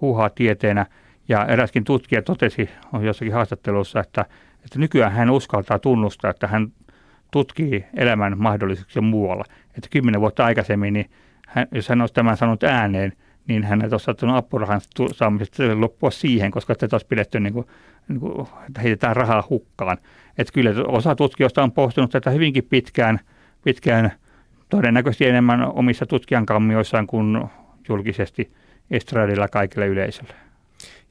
huuhaa 0.00 0.30
tieteenä. 0.30 0.86
Ja 1.30 1.46
eräskin 1.46 1.84
tutkija 1.84 2.22
totesi 2.22 2.70
jossakin 3.02 3.32
haastattelussa, 3.32 4.00
että, 4.00 4.24
että 4.64 4.78
nykyään 4.78 5.12
hän 5.12 5.30
uskaltaa 5.30 5.78
tunnustaa, 5.78 6.30
että 6.30 6.46
hän 6.46 6.72
tutkii 7.30 7.84
elämän 7.96 8.38
mahdollisuuksia 8.38 9.02
muualla. 9.02 9.44
Että 9.68 9.88
kymmenen 9.90 10.20
vuotta 10.20 10.44
aikaisemmin, 10.44 10.94
niin 10.94 11.10
hän, 11.48 11.66
jos 11.72 11.88
hän 11.88 12.00
olisi 12.00 12.14
tämän 12.14 12.36
sanonut 12.36 12.62
ääneen, 12.62 13.12
niin 13.48 13.64
hän 13.64 13.82
olisi 13.82 14.04
saattanut 14.04 14.36
apurahan 14.36 14.80
saamisesta 15.12 15.62
loppua 15.80 16.10
siihen, 16.10 16.50
koska 16.50 16.74
tätä 16.74 16.96
olisi 16.96 17.06
pidetty 17.06 17.40
niin 17.40 17.52
kuin, 17.52 17.66
niin 18.08 18.20
kuin, 18.20 18.46
että 18.68 18.80
heitetään 18.80 19.16
rahaa 19.16 19.44
hukkaan. 19.50 19.98
Että 20.38 20.52
kyllä 20.52 20.70
osa 20.86 21.14
tutkijoista 21.14 21.62
on 21.62 21.72
pohtunut 21.72 22.10
tätä 22.10 22.30
hyvinkin 22.30 22.64
pitkään, 22.64 23.20
pitkään 23.64 24.12
todennäköisesti 24.68 25.26
enemmän 25.26 25.72
omissa 25.72 26.06
tutkijankammioissaan 26.06 27.06
kuin 27.06 27.44
julkisesti 27.88 28.52
estradilla 28.90 29.48
kaikille 29.48 29.86
yleisölle. 29.86 30.49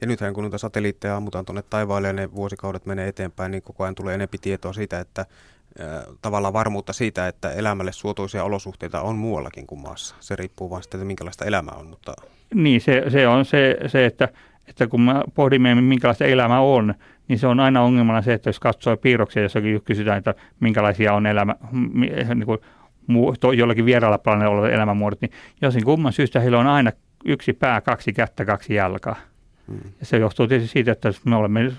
Ja 0.00 0.06
nythän 0.06 0.34
kun 0.34 0.44
noita 0.44 0.58
satelliitteja 0.58 1.16
ammutaan 1.16 1.44
tuonne 1.44 1.62
taivaalle 1.62 2.06
ja 2.06 2.12
ne 2.12 2.34
vuosikaudet 2.34 2.86
menee 2.86 3.08
eteenpäin, 3.08 3.50
niin 3.50 3.62
koko 3.62 3.84
ajan 3.84 3.94
tulee 3.94 4.14
enempi 4.14 4.38
tietoa 4.38 4.72
siitä, 4.72 5.00
että 5.00 5.26
tavallaan 6.22 6.52
varmuutta 6.52 6.92
siitä, 6.92 7.28
että 7.28 7.52
elämälle 7.52 7.92
suotuisia 7.92 8.44
olosuhteita 8.44 9.00
on 9.00 9.16
muuallakin 9.16 9.66
kuin 9.66 9.80
maassa. 9.80 10.14
Se 10.20 10.36
riippuu 10.36 10.70
vain 10.70 10.82
siitä, 10.82 10.96
että 10.96 11.04
minkälaista 11.04 11.44
elämää 11.44 11.74
on. 11.74 11.86
Mutta... 11.86 12.14
Niin, 12.54 12.80
se, 12.80 13.04
se 13.08 13.28
on 13.28 13.44
se, 13.44 13.76
se 13.86 14.06
että, 14.06 14.28
että 14.68 14.86
kun 14.86 15.00
me 15.00 15.12
pohdimme, 15.34 15.74
minkälaista 15.74 16.24
elämä 16.24 16.60
on, 16.60 16.94
niin 17.28 17.38
se 17.38 17.46
on 17.46 17.60
aina 17.60 17.82
ongelmana 17.82 18.22
se, 18.22 18.32
että 18.32 18.48
jos 18.48 18.60
katsoo 18.60 18.96
piirroksia, 18.96 19.42
jossakin 19.42 19.82
kysytään, 19.82 20.18
että 20.18 20.34
minkälaisia 20.60 21.14
on 21.14 21.26
elämä, 21.26 21.54
niin 22.34 22.46
kuin 22.46 22.58
muu, 23.06 23.34
to, 23.40 23.52
jollakin 23.52 23.84
vieraalla 23.84 24.18
planeella 24.18 24.54
olevat 24.54 24.72
elämänmuodot, 24.72 25.20
niin 25.20 25.32
josin 25.62 25.84
kumman 25.84 26.12
syystä 26.12 26.40
heillä 26.40 26.58
on 26.58 26.66
aina 26.66 26.92
yksi 27.24 27.52
pää, 27.52 27.80
kaksi 27.80 28.12
kättä, 28.12 28.44
kaksi 28.44 28.74
jalkaa. 28.74 29.16
Ja 30.00 30.06
se 30.06 30.18
johtuu 30.18 30.46
tietysti 30.46 30.72
siitä, 30.72 30.92
että 30.92 31.12
me 31.24 31.36
olemme 31.36 31.72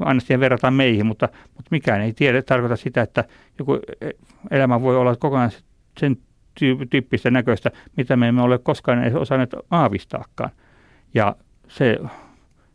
aina 0.00 0.20
siihen 0.20 0.40
verrataan 0.40 0.74
meihin, 0.74 1.06
mutta, 1.06 1.28
mutta 1.44 1.68
mikään 1.70 2.00
ei 2.00 2.12
tiedä, 2.12 2.42
tarkoita 2.42 2.76
sitä, 2.76 3.02
että 3.02 3.24
joku 3.58 3.78
elämä 4.50 4.82
voi 4.82 4.96
olla 4.96 5.16
kokonaan 5.16 5.50
sen 6.00 6.16
tyyppistä 6.90 7.30
näköistä, 7.30 7.70
mitä 7.96 8.16
me 8.16 8.28
emme 8.28 8.42
ole 8.42 8.58
koskaan 8.58 9.02
edes 9.02 9.14
osanneet 9.14 9.50
aavistaakaan. 9.70 10.50
Ja 11.14 11.36
se, 11.68 11.98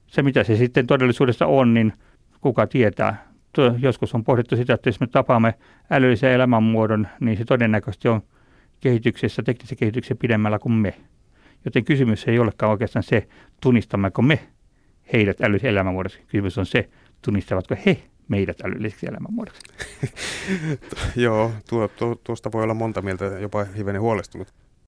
se, 0.08 0.24
mitä 0.24 0.44
se 0.44 0.56
sitten 0.56 0.88
todellisuudessa 0.88 1.46
on, 1.46 1.74
niin 1.74 1.94
kuka 2.42 2.68
tietää. 2.68 3.28
Joskus 3.80 4.16
on 4.16 4.24
pohdittu 4.24 4.56
sitä, 4.56 4.74
että 4.74 4.90
jos 4.90 5.00
me 5.00 5.08
tapaamme 5.08 5.54
älyllisen 5.90 6.32
elämänmuodon, 6.32 7.08
niin 7.20 7.38
se 7.38 7.46
todennäköisesti 7.46 8.08
on 8.08 8.22
kehityksessä, 8.80 9.44
teknisessä 9.44 9.76
kehityksessä 9.76 10.16
pidemmällä 10.16 10.60
kuin 10.60 10.74
me. 10.74 10.94
Joten 11.66 11.86
kysymys 11.86 12.28
ei 12.28 12.40
olekaan 12.40 12.72
oikeastaan 12.72 13.04
se, 13.04 13.28
tunnistammeko 13.62 14.22
me 14.22 14.40
heidät 15.14 15.42
älyllisen 15.42 15.70
elämänmuodossa. 15.70 16.20
Kysymys 16.28 16.58
on 16.58 16.66
se, 16.66 16.90
tunnistavatko 17.22 17.76
he 17.86 18.04
meidät 18.28 18.62
älylliseksi 18.66 19.08
elämänmuodoksi? 19.08 19.62
Joo, 21.26 21.52
tuo, 21.70 21.88
tuo, 21.88 22.16
tuosta 22.16 22.52
voi 22.52 22.64
olla 22.64 22.74
monta 22.74 23.02
mieltä, 23.02 23.26
jopa 23.26 23.66
hivenen 23.78 24.02
huolestunut. 24.02 24.48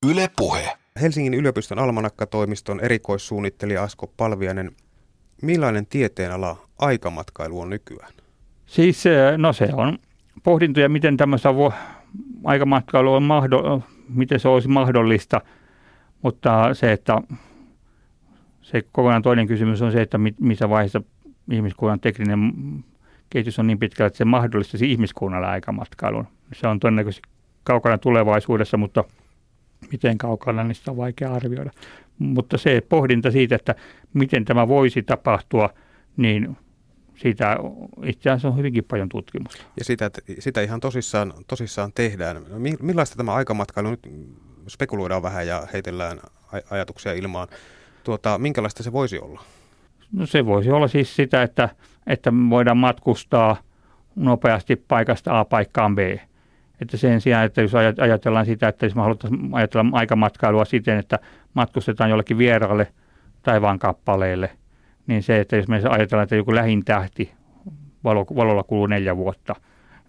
Yle 0.10 0.30
Puhe. 0.38 0.70
Helsingin 1.02 1.34
yliopiston 1.34 1.80
almanakkatoimiston 1.80 2.80
erikoissuunnittelija 2.80 3.84
Asko 3.84 4.08
Palviainen, 4.18 4.72
millainen 5.42 5.86
tieteenala 5.86 6.68
aikamatkailu 6.80 7.62
on 7.62 7.70
nykyään? 7.70 8.14
Siis 8.66 9.04
no 9.38 9.54
se 9.54 9.70
on 9.74 10.00
pohdintoja, 10.44 10.90
miten 10.90 11.18
tämmöistä 11.18 11.50
aikamatkailu 12.44 13.14
on 13.14 13.24
mahdollista, 13.24 13.92
miten 14.10 14.40
se 14.40 14.48
olisi 14.48 14.68
mahdollista, 14.68 15.42
mutta 16.26 16.74
se, 16.74 16.92
että 16.92 17.22
se 18.62 18.82
kokonaan 18.92 19.22
toinen 19.22 19.48
kysymys 19.48 19.82
on 19.82 19.92
se, 19.92 20.02
että 20.02 20.18
missä 20.40 20.70
vaiheessa 20.70 21.02
ihmiskunnan 21.52 22.00
tekninen 22.00 22.54
kehitys 23.30 23.60
on 23.60 23.68
niin 23.68 23.80
pitkällä, 23.80 24.08
että 24.08 24.18
se 24.18 24.26
mahdollistaisi 24.26 24.92
ihmiskunnalle 24.92 25.48
aikamatkailun. 25.48 26.28
Se 26.54 26.68
on 26.68 26.80
todennäköisesti 26.80 27.30
kaukana 27.64 27.98
tulevaisuudessa, 27.98 28.78
mutta 28.78 29.04
miten 29.92 30.18
kaukana, 30.18 30.64
niin 30.64 30.76
sitä 30.76 30.92
on 30.92 30.98
vaikea 30.98 31.34
arvioida. 31.34 31.72
Mutta 32.20 32.58
se 32.58 32.82
pohdinta 32.90 33.32
siitä, 33.32 33.56
että 33.56 33.76
miten 34.14 34.46
tämä 34.46 34.68
voisi 34.68 35.04
tapahtua, 35.04 35.70
niin 36.18 36.58
siitä 37.16 37.58
itse 38.04 38.30
asiassa 38.30 38.48
on 38.48 38.58
hyvinkin 38.58 38.84
paljon 38.84 39.10
tutkimusta. 39.10 39.64
Ja 39.78 39.84
sitä, 39.86 40.12
sitä 40.40 40.62
ihan 40.62 40.80
tosissaan, 40.80 41.34
tosissaan 41.48 41.92
tehdään. 41.96 42.38
Millaista 42.82 43.16
tämä 43.16 43.34
aikamatkailu, 43.34 43.90
nyt 43.90 44.10
spekuloidaan 44.68 45.24
vähän 45.24 45.48
ja 45.48 45.68
heitellään 45.74 46.20
ajatuksia 46.70 47.14
ilmaan, 47.14 47.48
tuota, 48.04 48.38
minkälaista 48.38 48.84
se 48.84 48.92
voisi 48.92 49.20
olla? 49.20 49.42
No 50.12 50.26
se 50.26 50.46
voisi 50.46 50.72
olla 50.72 50.88
siis 50.88 51.16
sitä, 51.16 51.44
että, 51.44 51.70
että 52.08 52.32
voidaan 52.50 52.78
matkustaa 52.78 53.58
nopeasti 54.16 54.76
paikasta 54.76 55.40
A 55.40 55.46
paikkaan 55.46 55.96
B. 55.96 56.00
Että 56.82 56.98
sen 56.98 57.22
sijaan, 57.22 57.46
että 57.46 57.62
jos 57.62 57.76
ajatellaan 58.02 58.46
sitä, 58.46 58.68
että 58.68 58.86
jos 58.86 58.96
me 58.96 59.02
halutaan 59.02 59.34
ajatella 59.52 59.90
aikamatkailua 59.92 60.66
siten, 60.66 60.98
että 60.98 61.20
matkustetaan 61.54 62.10
jollekin 62.10 62.38
vieraalle 62.38 62.88
taivaan 63.44 63.80
kappaleelle, 63.80 64.50
niin 65.08 65.24
se, 65.24 65.40
että 65.40 65.56
jos 65.56 65.68
me 65.68 65.82
ajatellaan, 65.90 66.24
että 66.24 66.36
joku 66.36 66.56
lähin 66.56 66.86
tähti 66.86 67.32
valo, 68.04 68.26
valolla 68.36 68.64
kuluu 68.64 68.88
neljä 68.88 69.18
vuotta, 69.18 69.56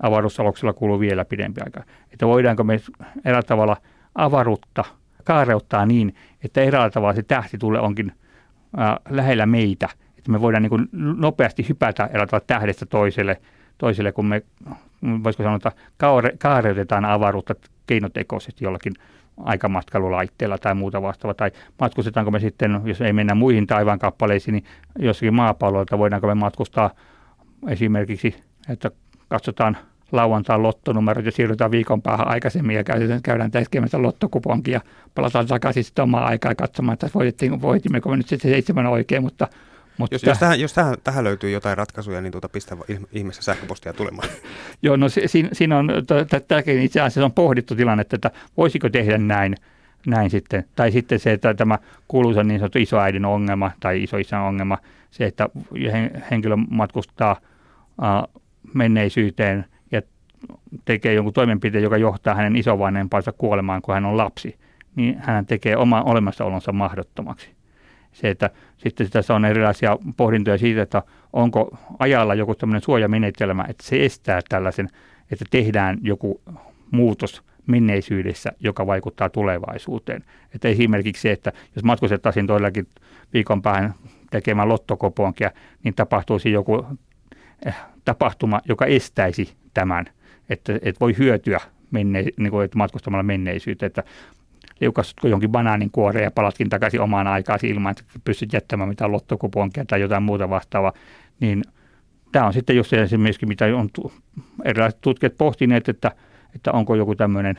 avaruusaluksella 0.03 0.73
kuluu 0.73 1.01
vielä 1.01 1.25
pidempi 1.25 1.61
aika. 1.65 1.83
Että 2.13 2.27
voidaanko 2.27 2.65
me 2.65 2.81
eräällä 3.25 3.47
tavalla 3.47 3.77
avaruutta 4.17 4.85
kaareuttaa 5.25 5.87
niin, 5.87 6.15
että 6.45 6.61
eräällä 6.63 6.91
tavalla 6.91 7.15
se 7.15 7.23
tähti 7.23 7.59
tulee 7.59 7.81
onkin 7.81 8.13
lähellä 9.09 9.47
meitä, 9.47 9.89
että 10.19 10.31
me 10.31 10.41
voidaan 10.41 10.63
niin 10.63 10.71
kuin 10.71 10.89
nopeasti 10.93 11.69
hypätä 11.69 12.11
eräällä 12.13 12.41
tähdestä 12.47 12.87
toiselle, 12.87 13.41
toiselle 13.79 14.13
kun 14.13 14.27
me, 14.27 14.43
voisiko 15.25 15.43
sanoa, 15.43 15.57
että 15.57 15.73
kaare, 15.97 16.33
kaareutetaan 16.39 17.05
avaruutta 17.05 17.55
keinotekoisesti 17.87 18.65
jollakin 18.65 18.95
aikamatkailulaitteella 19.37 20.59
tai 20.59 20.75
muuta 20.75 21.03
vastaavaa, 21.03 21.35
tai 21.35 21.51
matkustetaanko 21.81 22.31
me 22.31 22.41
sitten, 22.41 22.81
jos 22.85 23.01
ei 23.01 23.13
mennä 23.13 23.35
muihin 23.35 23.67
taivaan 23.67 23.99
kappaleisiin, 23.99 24.53
niin 24.53 24.65
jossakin 24.99 25.35
maapallolta 25.35 25.99
voidaanko 25.99 26.27
me 26.27 26.35
matkustaa 26.35 26.91
esimerkiksi, 27.69 28.35
että 28.69 28.91
katsotaan 29.29 29.77
lauantain 30.13 30.63
lottonumerot 30.63 31.25
ja 31.25 31.33
siirrytään 31.33 31.71
viikon 31.71 32.03
päähän 32.03 32.29
aikaisemmin 32.29 32.77
ja 32.77 32.85
käydään, 32.85 33.23
käydään 33.23 33.51
tekemässä 33.51 34.03
lottokuponkia 34.03 34.73
ja 34.73 34.81
palataan 35.15 35.47
takaisin 35.47 35.85
sitten 35.85 36.03
omaa 36.03 36.27
aikaa 36.27 36.55
katsomaan, 36.55 36.93
että 36.93 37.11
voitettiin, 37.15 37.63
voitimmeko 37.63 38.11
me 38.11 38.17
nyt 38.17 38.29
sitten 38.29 38.51
seitsemän 38.51 38.87
oikein, 38.87 39.23
mutta 39.23 39.49
mutta 39.99 40.15
jos, 40.15 40.23
jos, 40.23 40.39
tähän, 40.39 40.61
jos 40.61 40.73
tähän, 40.73 40.97
tähän 41.05 41.25
löytyy 41.25 41.51
jotain 41.51 41.77
ratkaisuja, 41.77 42.21
niin 42.21 42.33
tuota 42.33 42.49
pistä 42.49 42.77
ihmeessä 43.13 43.43
sähköpostia 43.43 43.93
tulemaan. 43.93 44.29
Joo, 44.83 44.97
no 44.97 45.09
siinä, 45.09 45.49
siinä 45.53 45.79
on, 45.79 45.91
tämäkin 46.49 46.83
itse 46.83 47.01
asiassa 47.01 47.25
on 47.25 47.33
pohdittu 47.33 47.75
tilanne, 47.75 48.05
että 48.13 48.31
voisiko 48.57 48.89
tehdä 48.89 49.19
näin, 49.19 49.55
näin 50.07 50.31
sitten. 50.31 50.65
Tai 50.77 50.93
sitten 50.93 51.19
se, 51.19 51.33
että 51.33 51.55
tämä 51.55 51.79
kuuluisa 52.09 52.45
niin 52.45 52.61
sanottu 52.61 52.79
isoäidin 52.79 53.25
ongelma 53.25 53.71
tai 53.81 54.03
isoisän 54.03 54.43
ongelma, 54.43 54.79
se, 55.11 55.25
että 55.25 55.49
henkilö 56.31 56.57
matkustaa 56.57 57.37
uh, 57.99 58.43
menneisyyteen– 58.75 59.65
tekee 60.85 61.15
jonkun 61.15 61.33
toimenpiteen, 61.33 61.85
joka 61.85 61.97
johtaa 61.97 62.35
hänen 62.35 62.57
isovanhempansa 62.57 63.33
kuolemaan, 63.33 63.83
kun 63.83 63.95
hän 63.95 64.05
on 64.05 64.17
lapsi, 64.17 64.59
niin 64.97 65.17
hän 65.19 65.47
tekee 65.47 65.77
oman 65.77 66.09
olemassaolonsa 66.09 66.73
mahdottomaksi. 66.73 67.51
Se, 68.13 68.31
että 68.31 68.51
sitten 68.77 69.11
tässä 69.11 69.35
on 69.35 69.45
erilaisia 69.45 69.99
pohdintoja 70.17 70.59
siitä, 70.59 70.83
että 70.83 71.03
onko 71.33 71.79
ajalla 71.99 72.35
joku 72.35 72.55
tämmöinen 72.55 72.83
suojamenetelmä, 72.83 73.65
että 73.69 73.85
se 73.85 74.05
estää 74.05 74.41
tällaisen, 74.49 74.89
että 75.31 75.45
tehdään 75.51 75.99
joku 76.03 76.41
muutos 76.91 77.43
menneisyydessä, 77.67 78.53
joka 78.61 78.87
vaikuttaa 78.87 79.29
tulevaisuuteen. 79.29 80.25
Että 80.55 80.69
esimerkiksi 80.69 81.23
se, 81.23 81.33
että 81.33 81.53
jos 81.75 81.85
matkustettaisiin 81.85 82.47
todellakin 82.47 82.89
viikon 83.33 83.63
päähän 83.63 83.95
tekemään 84.31 84.69
lottokopoonkia, 84.69 85.51
niin 85.85 85.95
tapahtuisi 85.95 86.53
joku 86.53 86.87
eh, 87.67 87.75
tapahtuma, 88.05 88.61
joka 88.69 88.87
estäisi 88.87 89.57
tämän 89.75 90.05
että, 90.51 90.75
että 90.75 91.01
voi 91.01 91.19
hyötyä 91.19 91.61
menne, 91.91 92.25
niin 92.37 92.51
kuin, 92.51 92.65
että 92.65 92.79
matkustamalla 92.79 93.23
menneisyyteen, 93.23 93.87
että 93.87 94.03
liukastutko 94.81 95.29
jonkin 95.29 95.51
banaanin 95.51 95.91
kuoreen 95.91 96.25
ja 96.25 96.31
palatkin 96.31 96.69
takaisin 96.69 97.01
omaan 97.01 97.27
aikaan 97.27 97.59
ilman, 97.63 97.91
että 97.91 98.05
pystyt 98.25 98.53
jättämään 98.53 98.89
mitään 98.89 99.13
lottokuponkia 99.13 99.85
tai 99.85 100.01
jotain 100.01 100.23
muuta 100.23 100.51
vastaavaa, 100.51 100.93
niin 101.41 101.63
tämä 102.33 102.47
on 102.47 102.53
sitten 102.53 102.77
just 102.77 102.93
myöskin, 103.17 103.49
mitä 103.49 103.65
on 103.65 103.89
erilaiset 104.65 105.01
tutkijat 105.01 105.37
pohtineet, 105.39 105.89
että, 105.89 106.13
että 106.55 106.73
onko 106.73 106.95
joku 106.95 107.15
tämmöinen 107.15 107.59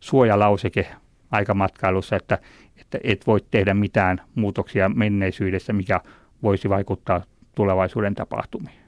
suojalauseke 0.00 0.86
aikamatkailussa, 1.30 2.16
että, 2.16 2.38
että 2.76 2.98
et 3.04 3.26
voi 3.26 3.40
tehdä 3.50 3.74
mitään 3.74 4.20
muutoksia 4.34 4.88
menneisyydessä, 4.88 5.72
mikä 5.72 6.00
voisi 6.42 6.68
vaikuttaa 6.68 7.22
tulevaisuuden 7.54 8.14
tapahtumiin 8.14 8.83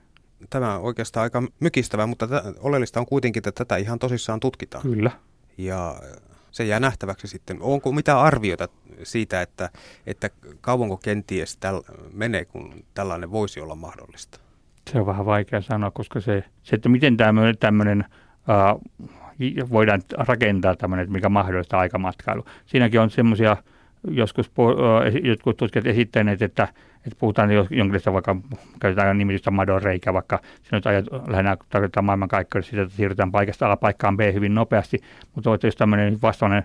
tämä 0.50 0.76
on 0.76 0.82
oikeastaan 0.82 1.22
aika 1.22 1.42
mykistävä, 1.60 2.06
mutta 2.06 2.26
t- 2.26 2.30
oleellista 2.60 3.00
on 3.00 3.06
kuitenkin, 3.06 3.40
että 3.40 3.52
tätä 3.52 3.76
ihan 3.76 3.98
tosissaan 3.98 4.40
tutkitaan. 4.40 4.82
Kyllä. 4.82 5.10
Ja 5.58 5.96
se 6.50 6.64
jää 6.64 6.80
nähtäväksi 6.80 7.28
sitten. 7.28 7.58
Onko 7.60 7.92
mitään 7.92 8.18
arvioita 8.18 8.68
siitä, 9.02 9.42
että, 9.42 9.70
että 10.06 10.30
kauanko 10.60 10.96
kenties 10.96 11.56
täl, 11.56 11.82
menee, 12.12 12.44
kun 12.44 12.84
tällainen 12.94 13.30
voisi 13.30 13.60
olla 13.60 13.74
mahdollista? 13.74 14.40
Se 14.90 15.00
on 15.00 15.06
vähän 15.06 15.26
vaikea 15.26 15.60
sanoa, 15.60 15.90
koska 15.90 16.20
se, 16.20 16.44
se 16.62 16.76
että 16.76 16.88
miten 16.88 17.16
tämmöinen, 17.16 17.58
tämmöinen 17.58 18.04
uh, 18.48 19.70
voidaan 19.70 20.02
rakentaa 20.18 20.76
tämmöinen, 20.76 21.12
mikä 21.12 21.28
mahdollistaa 21.28 21.80
aikamatkailu. 21.80 22.44
Siinäkin 22.66 23.00
on 23.00 23.10
semmoisia 23.10 23.56
joskus 24.10 24.50
jotkut 25.22 25.56
tutkijat 25.56 25.86
esittäneet, 25.86 26.42
että, 26.42 26.68
että 26.96 27.18
puhutaan 27.18 27.50
jonkinlaista 27.52 28.12
vaikka, 28.12 28.36
käytetään 28.80 29.18
nimitystä 29.18 29.50
madon 29.50 29.82
reikä, 29.82 30.12
vaikka 30.12 30.40
se 30.62 30.76
nyt 30.76 30.86
ajat, 30.86 31.04
lähinnä 31.28 31.56
tarkoittaa 31.68 32.02
maailmankaikkeudessa 32.02 32.70
sitä, 32.70 32.82
että 32.82 32.96
siirrytään 32.96 33.32
paikasta 33.32 33.72
A 33.72 33.76
paikkaan 33.76 34.16
B 34.16 34.20
hyvin 34.32 34.54
nopeasti, 34.54 34.98
mutta 35.34 35.66
jos 35.66 35.76
tämmöinen 35.76 36.18
vastainen 36.22 36.62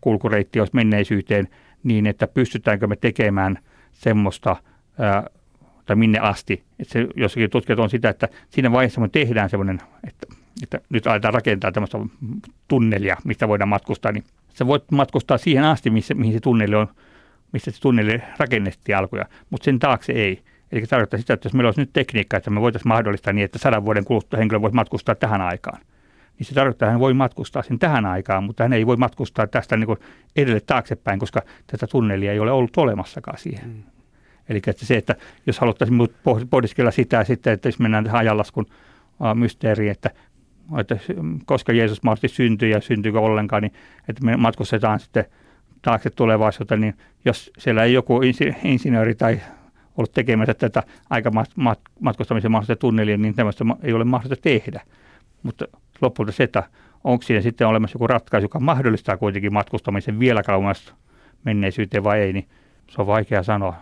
kulkureitti 0.00 0.60
olisi 0.60 0.74
menneisyyteen 0.74 1.48
niin, 1.82 2.06
että 2.06 2.26
pystytäänkö 2.26 2.86
me 2.86 2.96
tekemään 2.96 3.58
semmoista, 3.92 4.56
ää, 4.98 5.26
tai 5.86 5.96
minne 5.96 6.18
asti. 6.18 6.62
Että 6.78 6.92
se, 6.92 7.06
jossakin 7.16 7.50
tutkijat 7.50 7.78
on 7.78 7.90
sitä, 7.90 8.08
että 8.08 8.28
siinä 8.50 8.72
vaiheessa 8.72 9.00
me 9.00 9.08
tehdään 9.08 9.50
semmoinen, 9.50 9.80
että, 10.08 10.26
että 10.62 10.80
nyt 10.88 11.06
aletaan 11.06 11.34
rakentaa 11.34 11.72
tämmöistä 11.72 11.98
tunnelia, 12.68 13.16
mistä 13.24 13.48
voidaan 13.48 13.68
matkustaa, 13.68 14.12
niin 14.12 14.24
sä 14.54 14.66
voit 14.66 14.90
matkustaa 14.90 15.38
siihen 15.38 15.64
asti, 15.64 15.90
missä, 15.90 16.14
mihin 16.14 16.32
se 16.32 16.40
tunneli 16.40 16.74
on, 16.74 16.88
mistä 17.52 17.70
se 17.70 17.80
tunneli 17.80 18.22
rakennettiin 18.38 18.96
alkuja, 18.96 19.24
mutta 19.50 19.64
sen 19.64 19.78
taakse 19.78 20.12
ei. 20.12 20.42
Eli 20.72 20.86
tarkoittaa 20.86 21.20
sitä, 21.20 21.34
että 21.34 21.46
jos 21.46 21.54
meillä 21.54 21.68
olisi 21.68 21.80
nyt 21.80 21.92
tekniikka, 21.92 22.36
että 22.36 22.50
me 22.50 22.60
voitaisiin 22.60 22.88
mahdollistaa 22.88 23.32
niin, 23.32 23.44
että 23.44 23.58
sadan 23.58 23.84
vuoden 23.84 24.04
kuluttua 24.04 24.38
henkilö 24.38 24.60
voisi 24.60 24.74
matkustaa 24.74 25.14
tähän 25.14 25.40
aikaan, 25.40 25.80
niin 26.38 26.46
se 26.46 26.54
tarkoittaa, 26.54 26.86
että 26.86 26.92
hän 26.92 27.00
voi 27.00 27.14
matkustaa 27.14 27.62
sen 27.62 27.78
tähän 27.78 28.06
aikaan, 28.06 28.44
mutta 28.44 28.64
hän 28.64 28.72
ei 28.72 28.86
voi 28.86 28.96
matkustaa 28.96 29.46
tästä 29.46 29.76
niin 29.76 29.98
edelle 30.36 30.60
taaksepäin, 30.60 31.18
koska 31.18 31.42
tätä 31.66 31.86
tunnelia 31.86 32.32
ei 32.32 32.40
ole 32.40 32.50
ollut 32.50 32.76
olemassakaan 32.76 33.38
siihen. 33.38 33.68
Mm. 33.68 33.82
Eli 34.48 34.62
että 34.66 34.86
se, 34.86 34.96
että 34.96 35.16
jos 35.46 35.58
haluttaisiin 35.58 36.08
pohdiskella 36.50 36.90
sitä 36.90 37.24
sitten, 37.24 37.52
että 37.52 37.68
jos 37.68 37.78
mennään 37.78 38.04
tähän 38.04 38.20
ajanlaskun 38.20 38.66
mysteeriin, 39.34 39.90
että 39.90 40.10
että 40.80 40.96
koska 41.44 41.72
Jeesus 41.72 42.02
mahdollisesti 42.02 42.36
syntyi 42.36 42.70
ja 42.70 42.80
syntyykö 42.80 43.20
ollenkaan, 43.20 43.62
niin 43.62 43.72
että 44.08 44.24
me 44.24 44.36
matkustetaan 44.36 45.00
sitten 45.00 45.24
taakse 45.82 46.10
tulevaisuuteen, 46.10 46.80
niin 46.80 46.94
jos 47.24 47.50
siellä 47.58 47.84
ei 47.84 47.92
joku 47.92 48.20
insinööri 48.64 49.14
tai 49.14 49.40
ollut 49.96 50.12
tekemässä 50.12 50.54
tätä 50.54 50.82
aikamatkustamisen 51.10 52.50
mahdollista 52.50 52.76
tunnelia, 52.76 53.16
niin 53.16 53.34
tämmöistä 53.34 53.64
ei 53.82 53.92
ole 53.92 54.04
mahdollista 54.04 54.42
tehdä. 54.42 54.80
Mutta 55.42 55.64
lopulta 56.00 56.32
se, 56.32 56.44
että 56.44 56.62
onko 57.04 57.22
siinä 57.22 57.40
sitten 57.40 57.66
olemassa 57.66 57.96
joku 57.96 58.06
ratkaisu, 58.06 58.44
joka 58.44 58.60
mahdollistaa 58.60 59.16
kuitenkin 59.16 59.52
matkustamisen 59.52 60.18
vielä 60.18 60.42
kauemmas 60.42 60.94
menneisyyteen 61.44 62.04
vai 62.04 62.20
ei, 62.20 62.32
niin 62.32 62.48
se 62.88 63.00
on 63.00 63.06
vaikea 63.06 63.42
sanoa. 63.42 63.74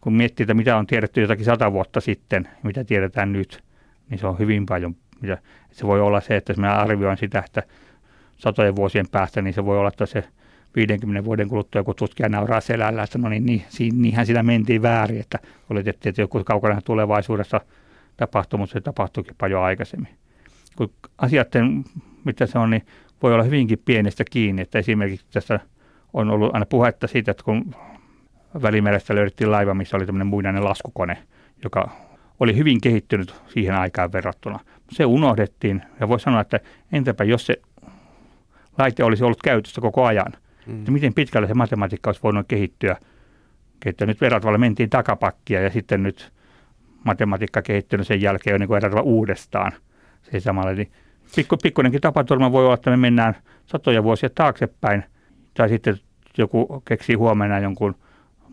Kun 0.00 0.12
miettii, 0.12 0.44
että 0.44 0.54
mitä 0.54 0.76
on 0.76 0.86
tiedetty 0.86 1.20
jotakin 1.20 1.44
sata 1.44 1.72
vuotta 1.72 2.00
sitten, 2.00 2.48
mitä 2.62 2.84
tiedetään 2.84 3.32
nyt, 3.32 3.64
niin 4.10 4.18
se 4.18 4.26
on 4.26 4.38
hyvin 4.38 4.66
paljon 4.66 4.96
mitä, 5.20 5.38
se 5.72 5.86
voi 5.86 6.00
olla 6.00 6.20
se, 6.20 6.36
että 6.36 6.50
jos 6.50 6.56
minä 6.56 6.74
arvioin 6.74 7.18
sitä, 7.18 7.42
että 7.46 7.62
satojen 8.36 8.76
vuosien 8.76 9.06
päästä, 9.08 9.42
niin 9.42 9.54
se 9.54 9.64
voi 9.64 9.78
olla, 9.78 9.88
että 9.88 10.06
se 10.06 10.24
50 10.76 11.24
vuoden 11.24 11.48
kuluttua 11.48 11.78
joku 11.78 11.94
tutkija 11.94 12.28
nauraa 12.28 12.60
selällä, 12.60 13.02
että 13.02 13.18
no 13.18 13.28
niin, 13.28 13.46
niin 13.46 13.64
niinhän 13.92 14.26
sitä 14.26 14.42
mentiin 14.42 14.82
väärin, 14.82 15.20
että 15.20 15.38
oletettiin, 15.70 16.10
että 16.10 16.20
joku 16.20 16.44
kaukana 16.44 16.80
tulevaisuudessa 16.80 17.60
tapahtui, 18.16 18.58
mutta 18.58 18.72
se 18.72 18.80
tapahtuikin 18.80 19.34
paljon 19.38 19.62
aikaisemmin. 19.62 20.18
Kun 20.76 20.90
asiat, 21.18 21.48
mitä 22.24 22.46
se 22.46 22.58
on, 22.58 22.70
niin 22.70 22.86
voi 23.22 23.34
olla 23.34 23.44
hyvinkin 23.44 23.82
pienestä 23.84 24.24
kiinni, 24.30 24.62
että 24.62 24.78
esimerkiksi 24.78 25.26
tässä 25.32 25.60
on 26.12 26.30
ollut 26.30 26.54
aina 26.54 26.66
puhetta 26.66 27.06
siitä, 27.06 27.30
että 27.30 27.44
kun 27.44 27.74
Välimerestä 28.62 29.14
löydettiin 29.14 29.50
laiva, 29.50 29.74
missä 29.74 29.96
oli 29.96 30.06
tämmöinen 30.06 30.26
muinainen 30.26 30.64
laskukone, 30.64 31.18
joka 31.64 31.90
oli 32.40 32.56
hyvin 32.56 32.80
kehittynyt 32.80 33.34
siihen 33.48 33.74
aikaan 33.74 34.12
verrattuna. 34.12 34.58
Se 34.90 35.04
unohdettiin 35.04 35.82
ja 36.00 36.08
voi 36.08 36.20
sanoa, 36.20 36.40
että 36.40 36.60
entäpä 36.92 37.24
jos 37.24 37.46
se 37.46 37.60
laite 38.78 39.04
olisi 39.04 39.24
ollut 39.24 39.42
käytössä 39.42 39.80
koko 39.80 40.04
ajan, 40.04 40.32
mm. 40.66 40.78
että 40.78 40.90
miten 40.90 41.14
pitkälle 41.14 41.48
se 41.48 41.54
matematiikka 41.54 42.08
olisi 42.08 42.22
voinut 42.22 42.46
kehittyä. 42.48 42.96
Että 43.86 44.06
nyt 44.06 44.20
verrattavalla 44.20 44.58
mentiin 44.58 44.90
takapakkia 44.90 45.60
ja 45.60 45.70
sitten 45.70 46.02
nyt 46.02 46.32
matematiikka 47.04 47.62
kehittynyt 47.62 48.06
sen 48.06 48.22
jälkeen 48.22 48.54
jo 48.54 48.58
niin 48.58 48.68
kuin 48.68 49.02
uudestaan. 49.02 49.72
Se 50.22 50.40
samalla, 50.40 50.72
niin 50.72 50.92
pikku, 51.36 51.56
pikkunenkin 51.62 52.00
tapaturma 52.00 52.52
voi 52.52 52.64
olla, 52.64 52.74
että 52.74 52.90
me 52.90 52.96
mennään 52.96 53.36
satoja 53.66 54.02
vuosia 54.02 54.30
taaksepäin, 54.34 55.04
tai 55.54 55.68
sitten 55.68 55.98
joku 56.38 56.82
keksii 56.84 57.16
huomenna 57.16 57.58
jonkun 57.58 57.94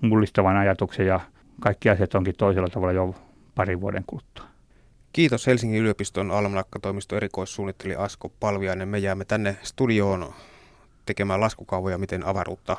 mullistavan 0.02 0.58
ajatuksen 0.58 1.08
ja 1.08 1.20
kaikki 1.60 1.90
asiat 1.90 2.16
onkin 2.16 2.36
toisella 2.38 2.68
tavalla 2.68 2.94
jo 2.94 3.16
parin 3.56 3.82
vuoden 3.82 4.04
kuluttua. 4.08 4.55
Kiitos 5.16 5.48
Helsingin 5.48 5.82
yliopiston 5.82 6.32
almanakkatoimiston 6.32 7.18
erikoissuunnittelija 7.18 8.04
Asko 8.04 8.30
Palviainen. 8.30 8.88
Me 8.88 8.98
jäämme 8.98 9.26
tänne 9.26 9.58
studioon 9.64 10.34
tekemään 11.06 11.40
laskukaavoja, 11.40 11.98
miten 11.98 12.26
avaruutta 12.26 12.78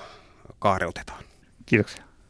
kaareutetaan. 0.58 1.24
Kiitoksia. 1.66 2.05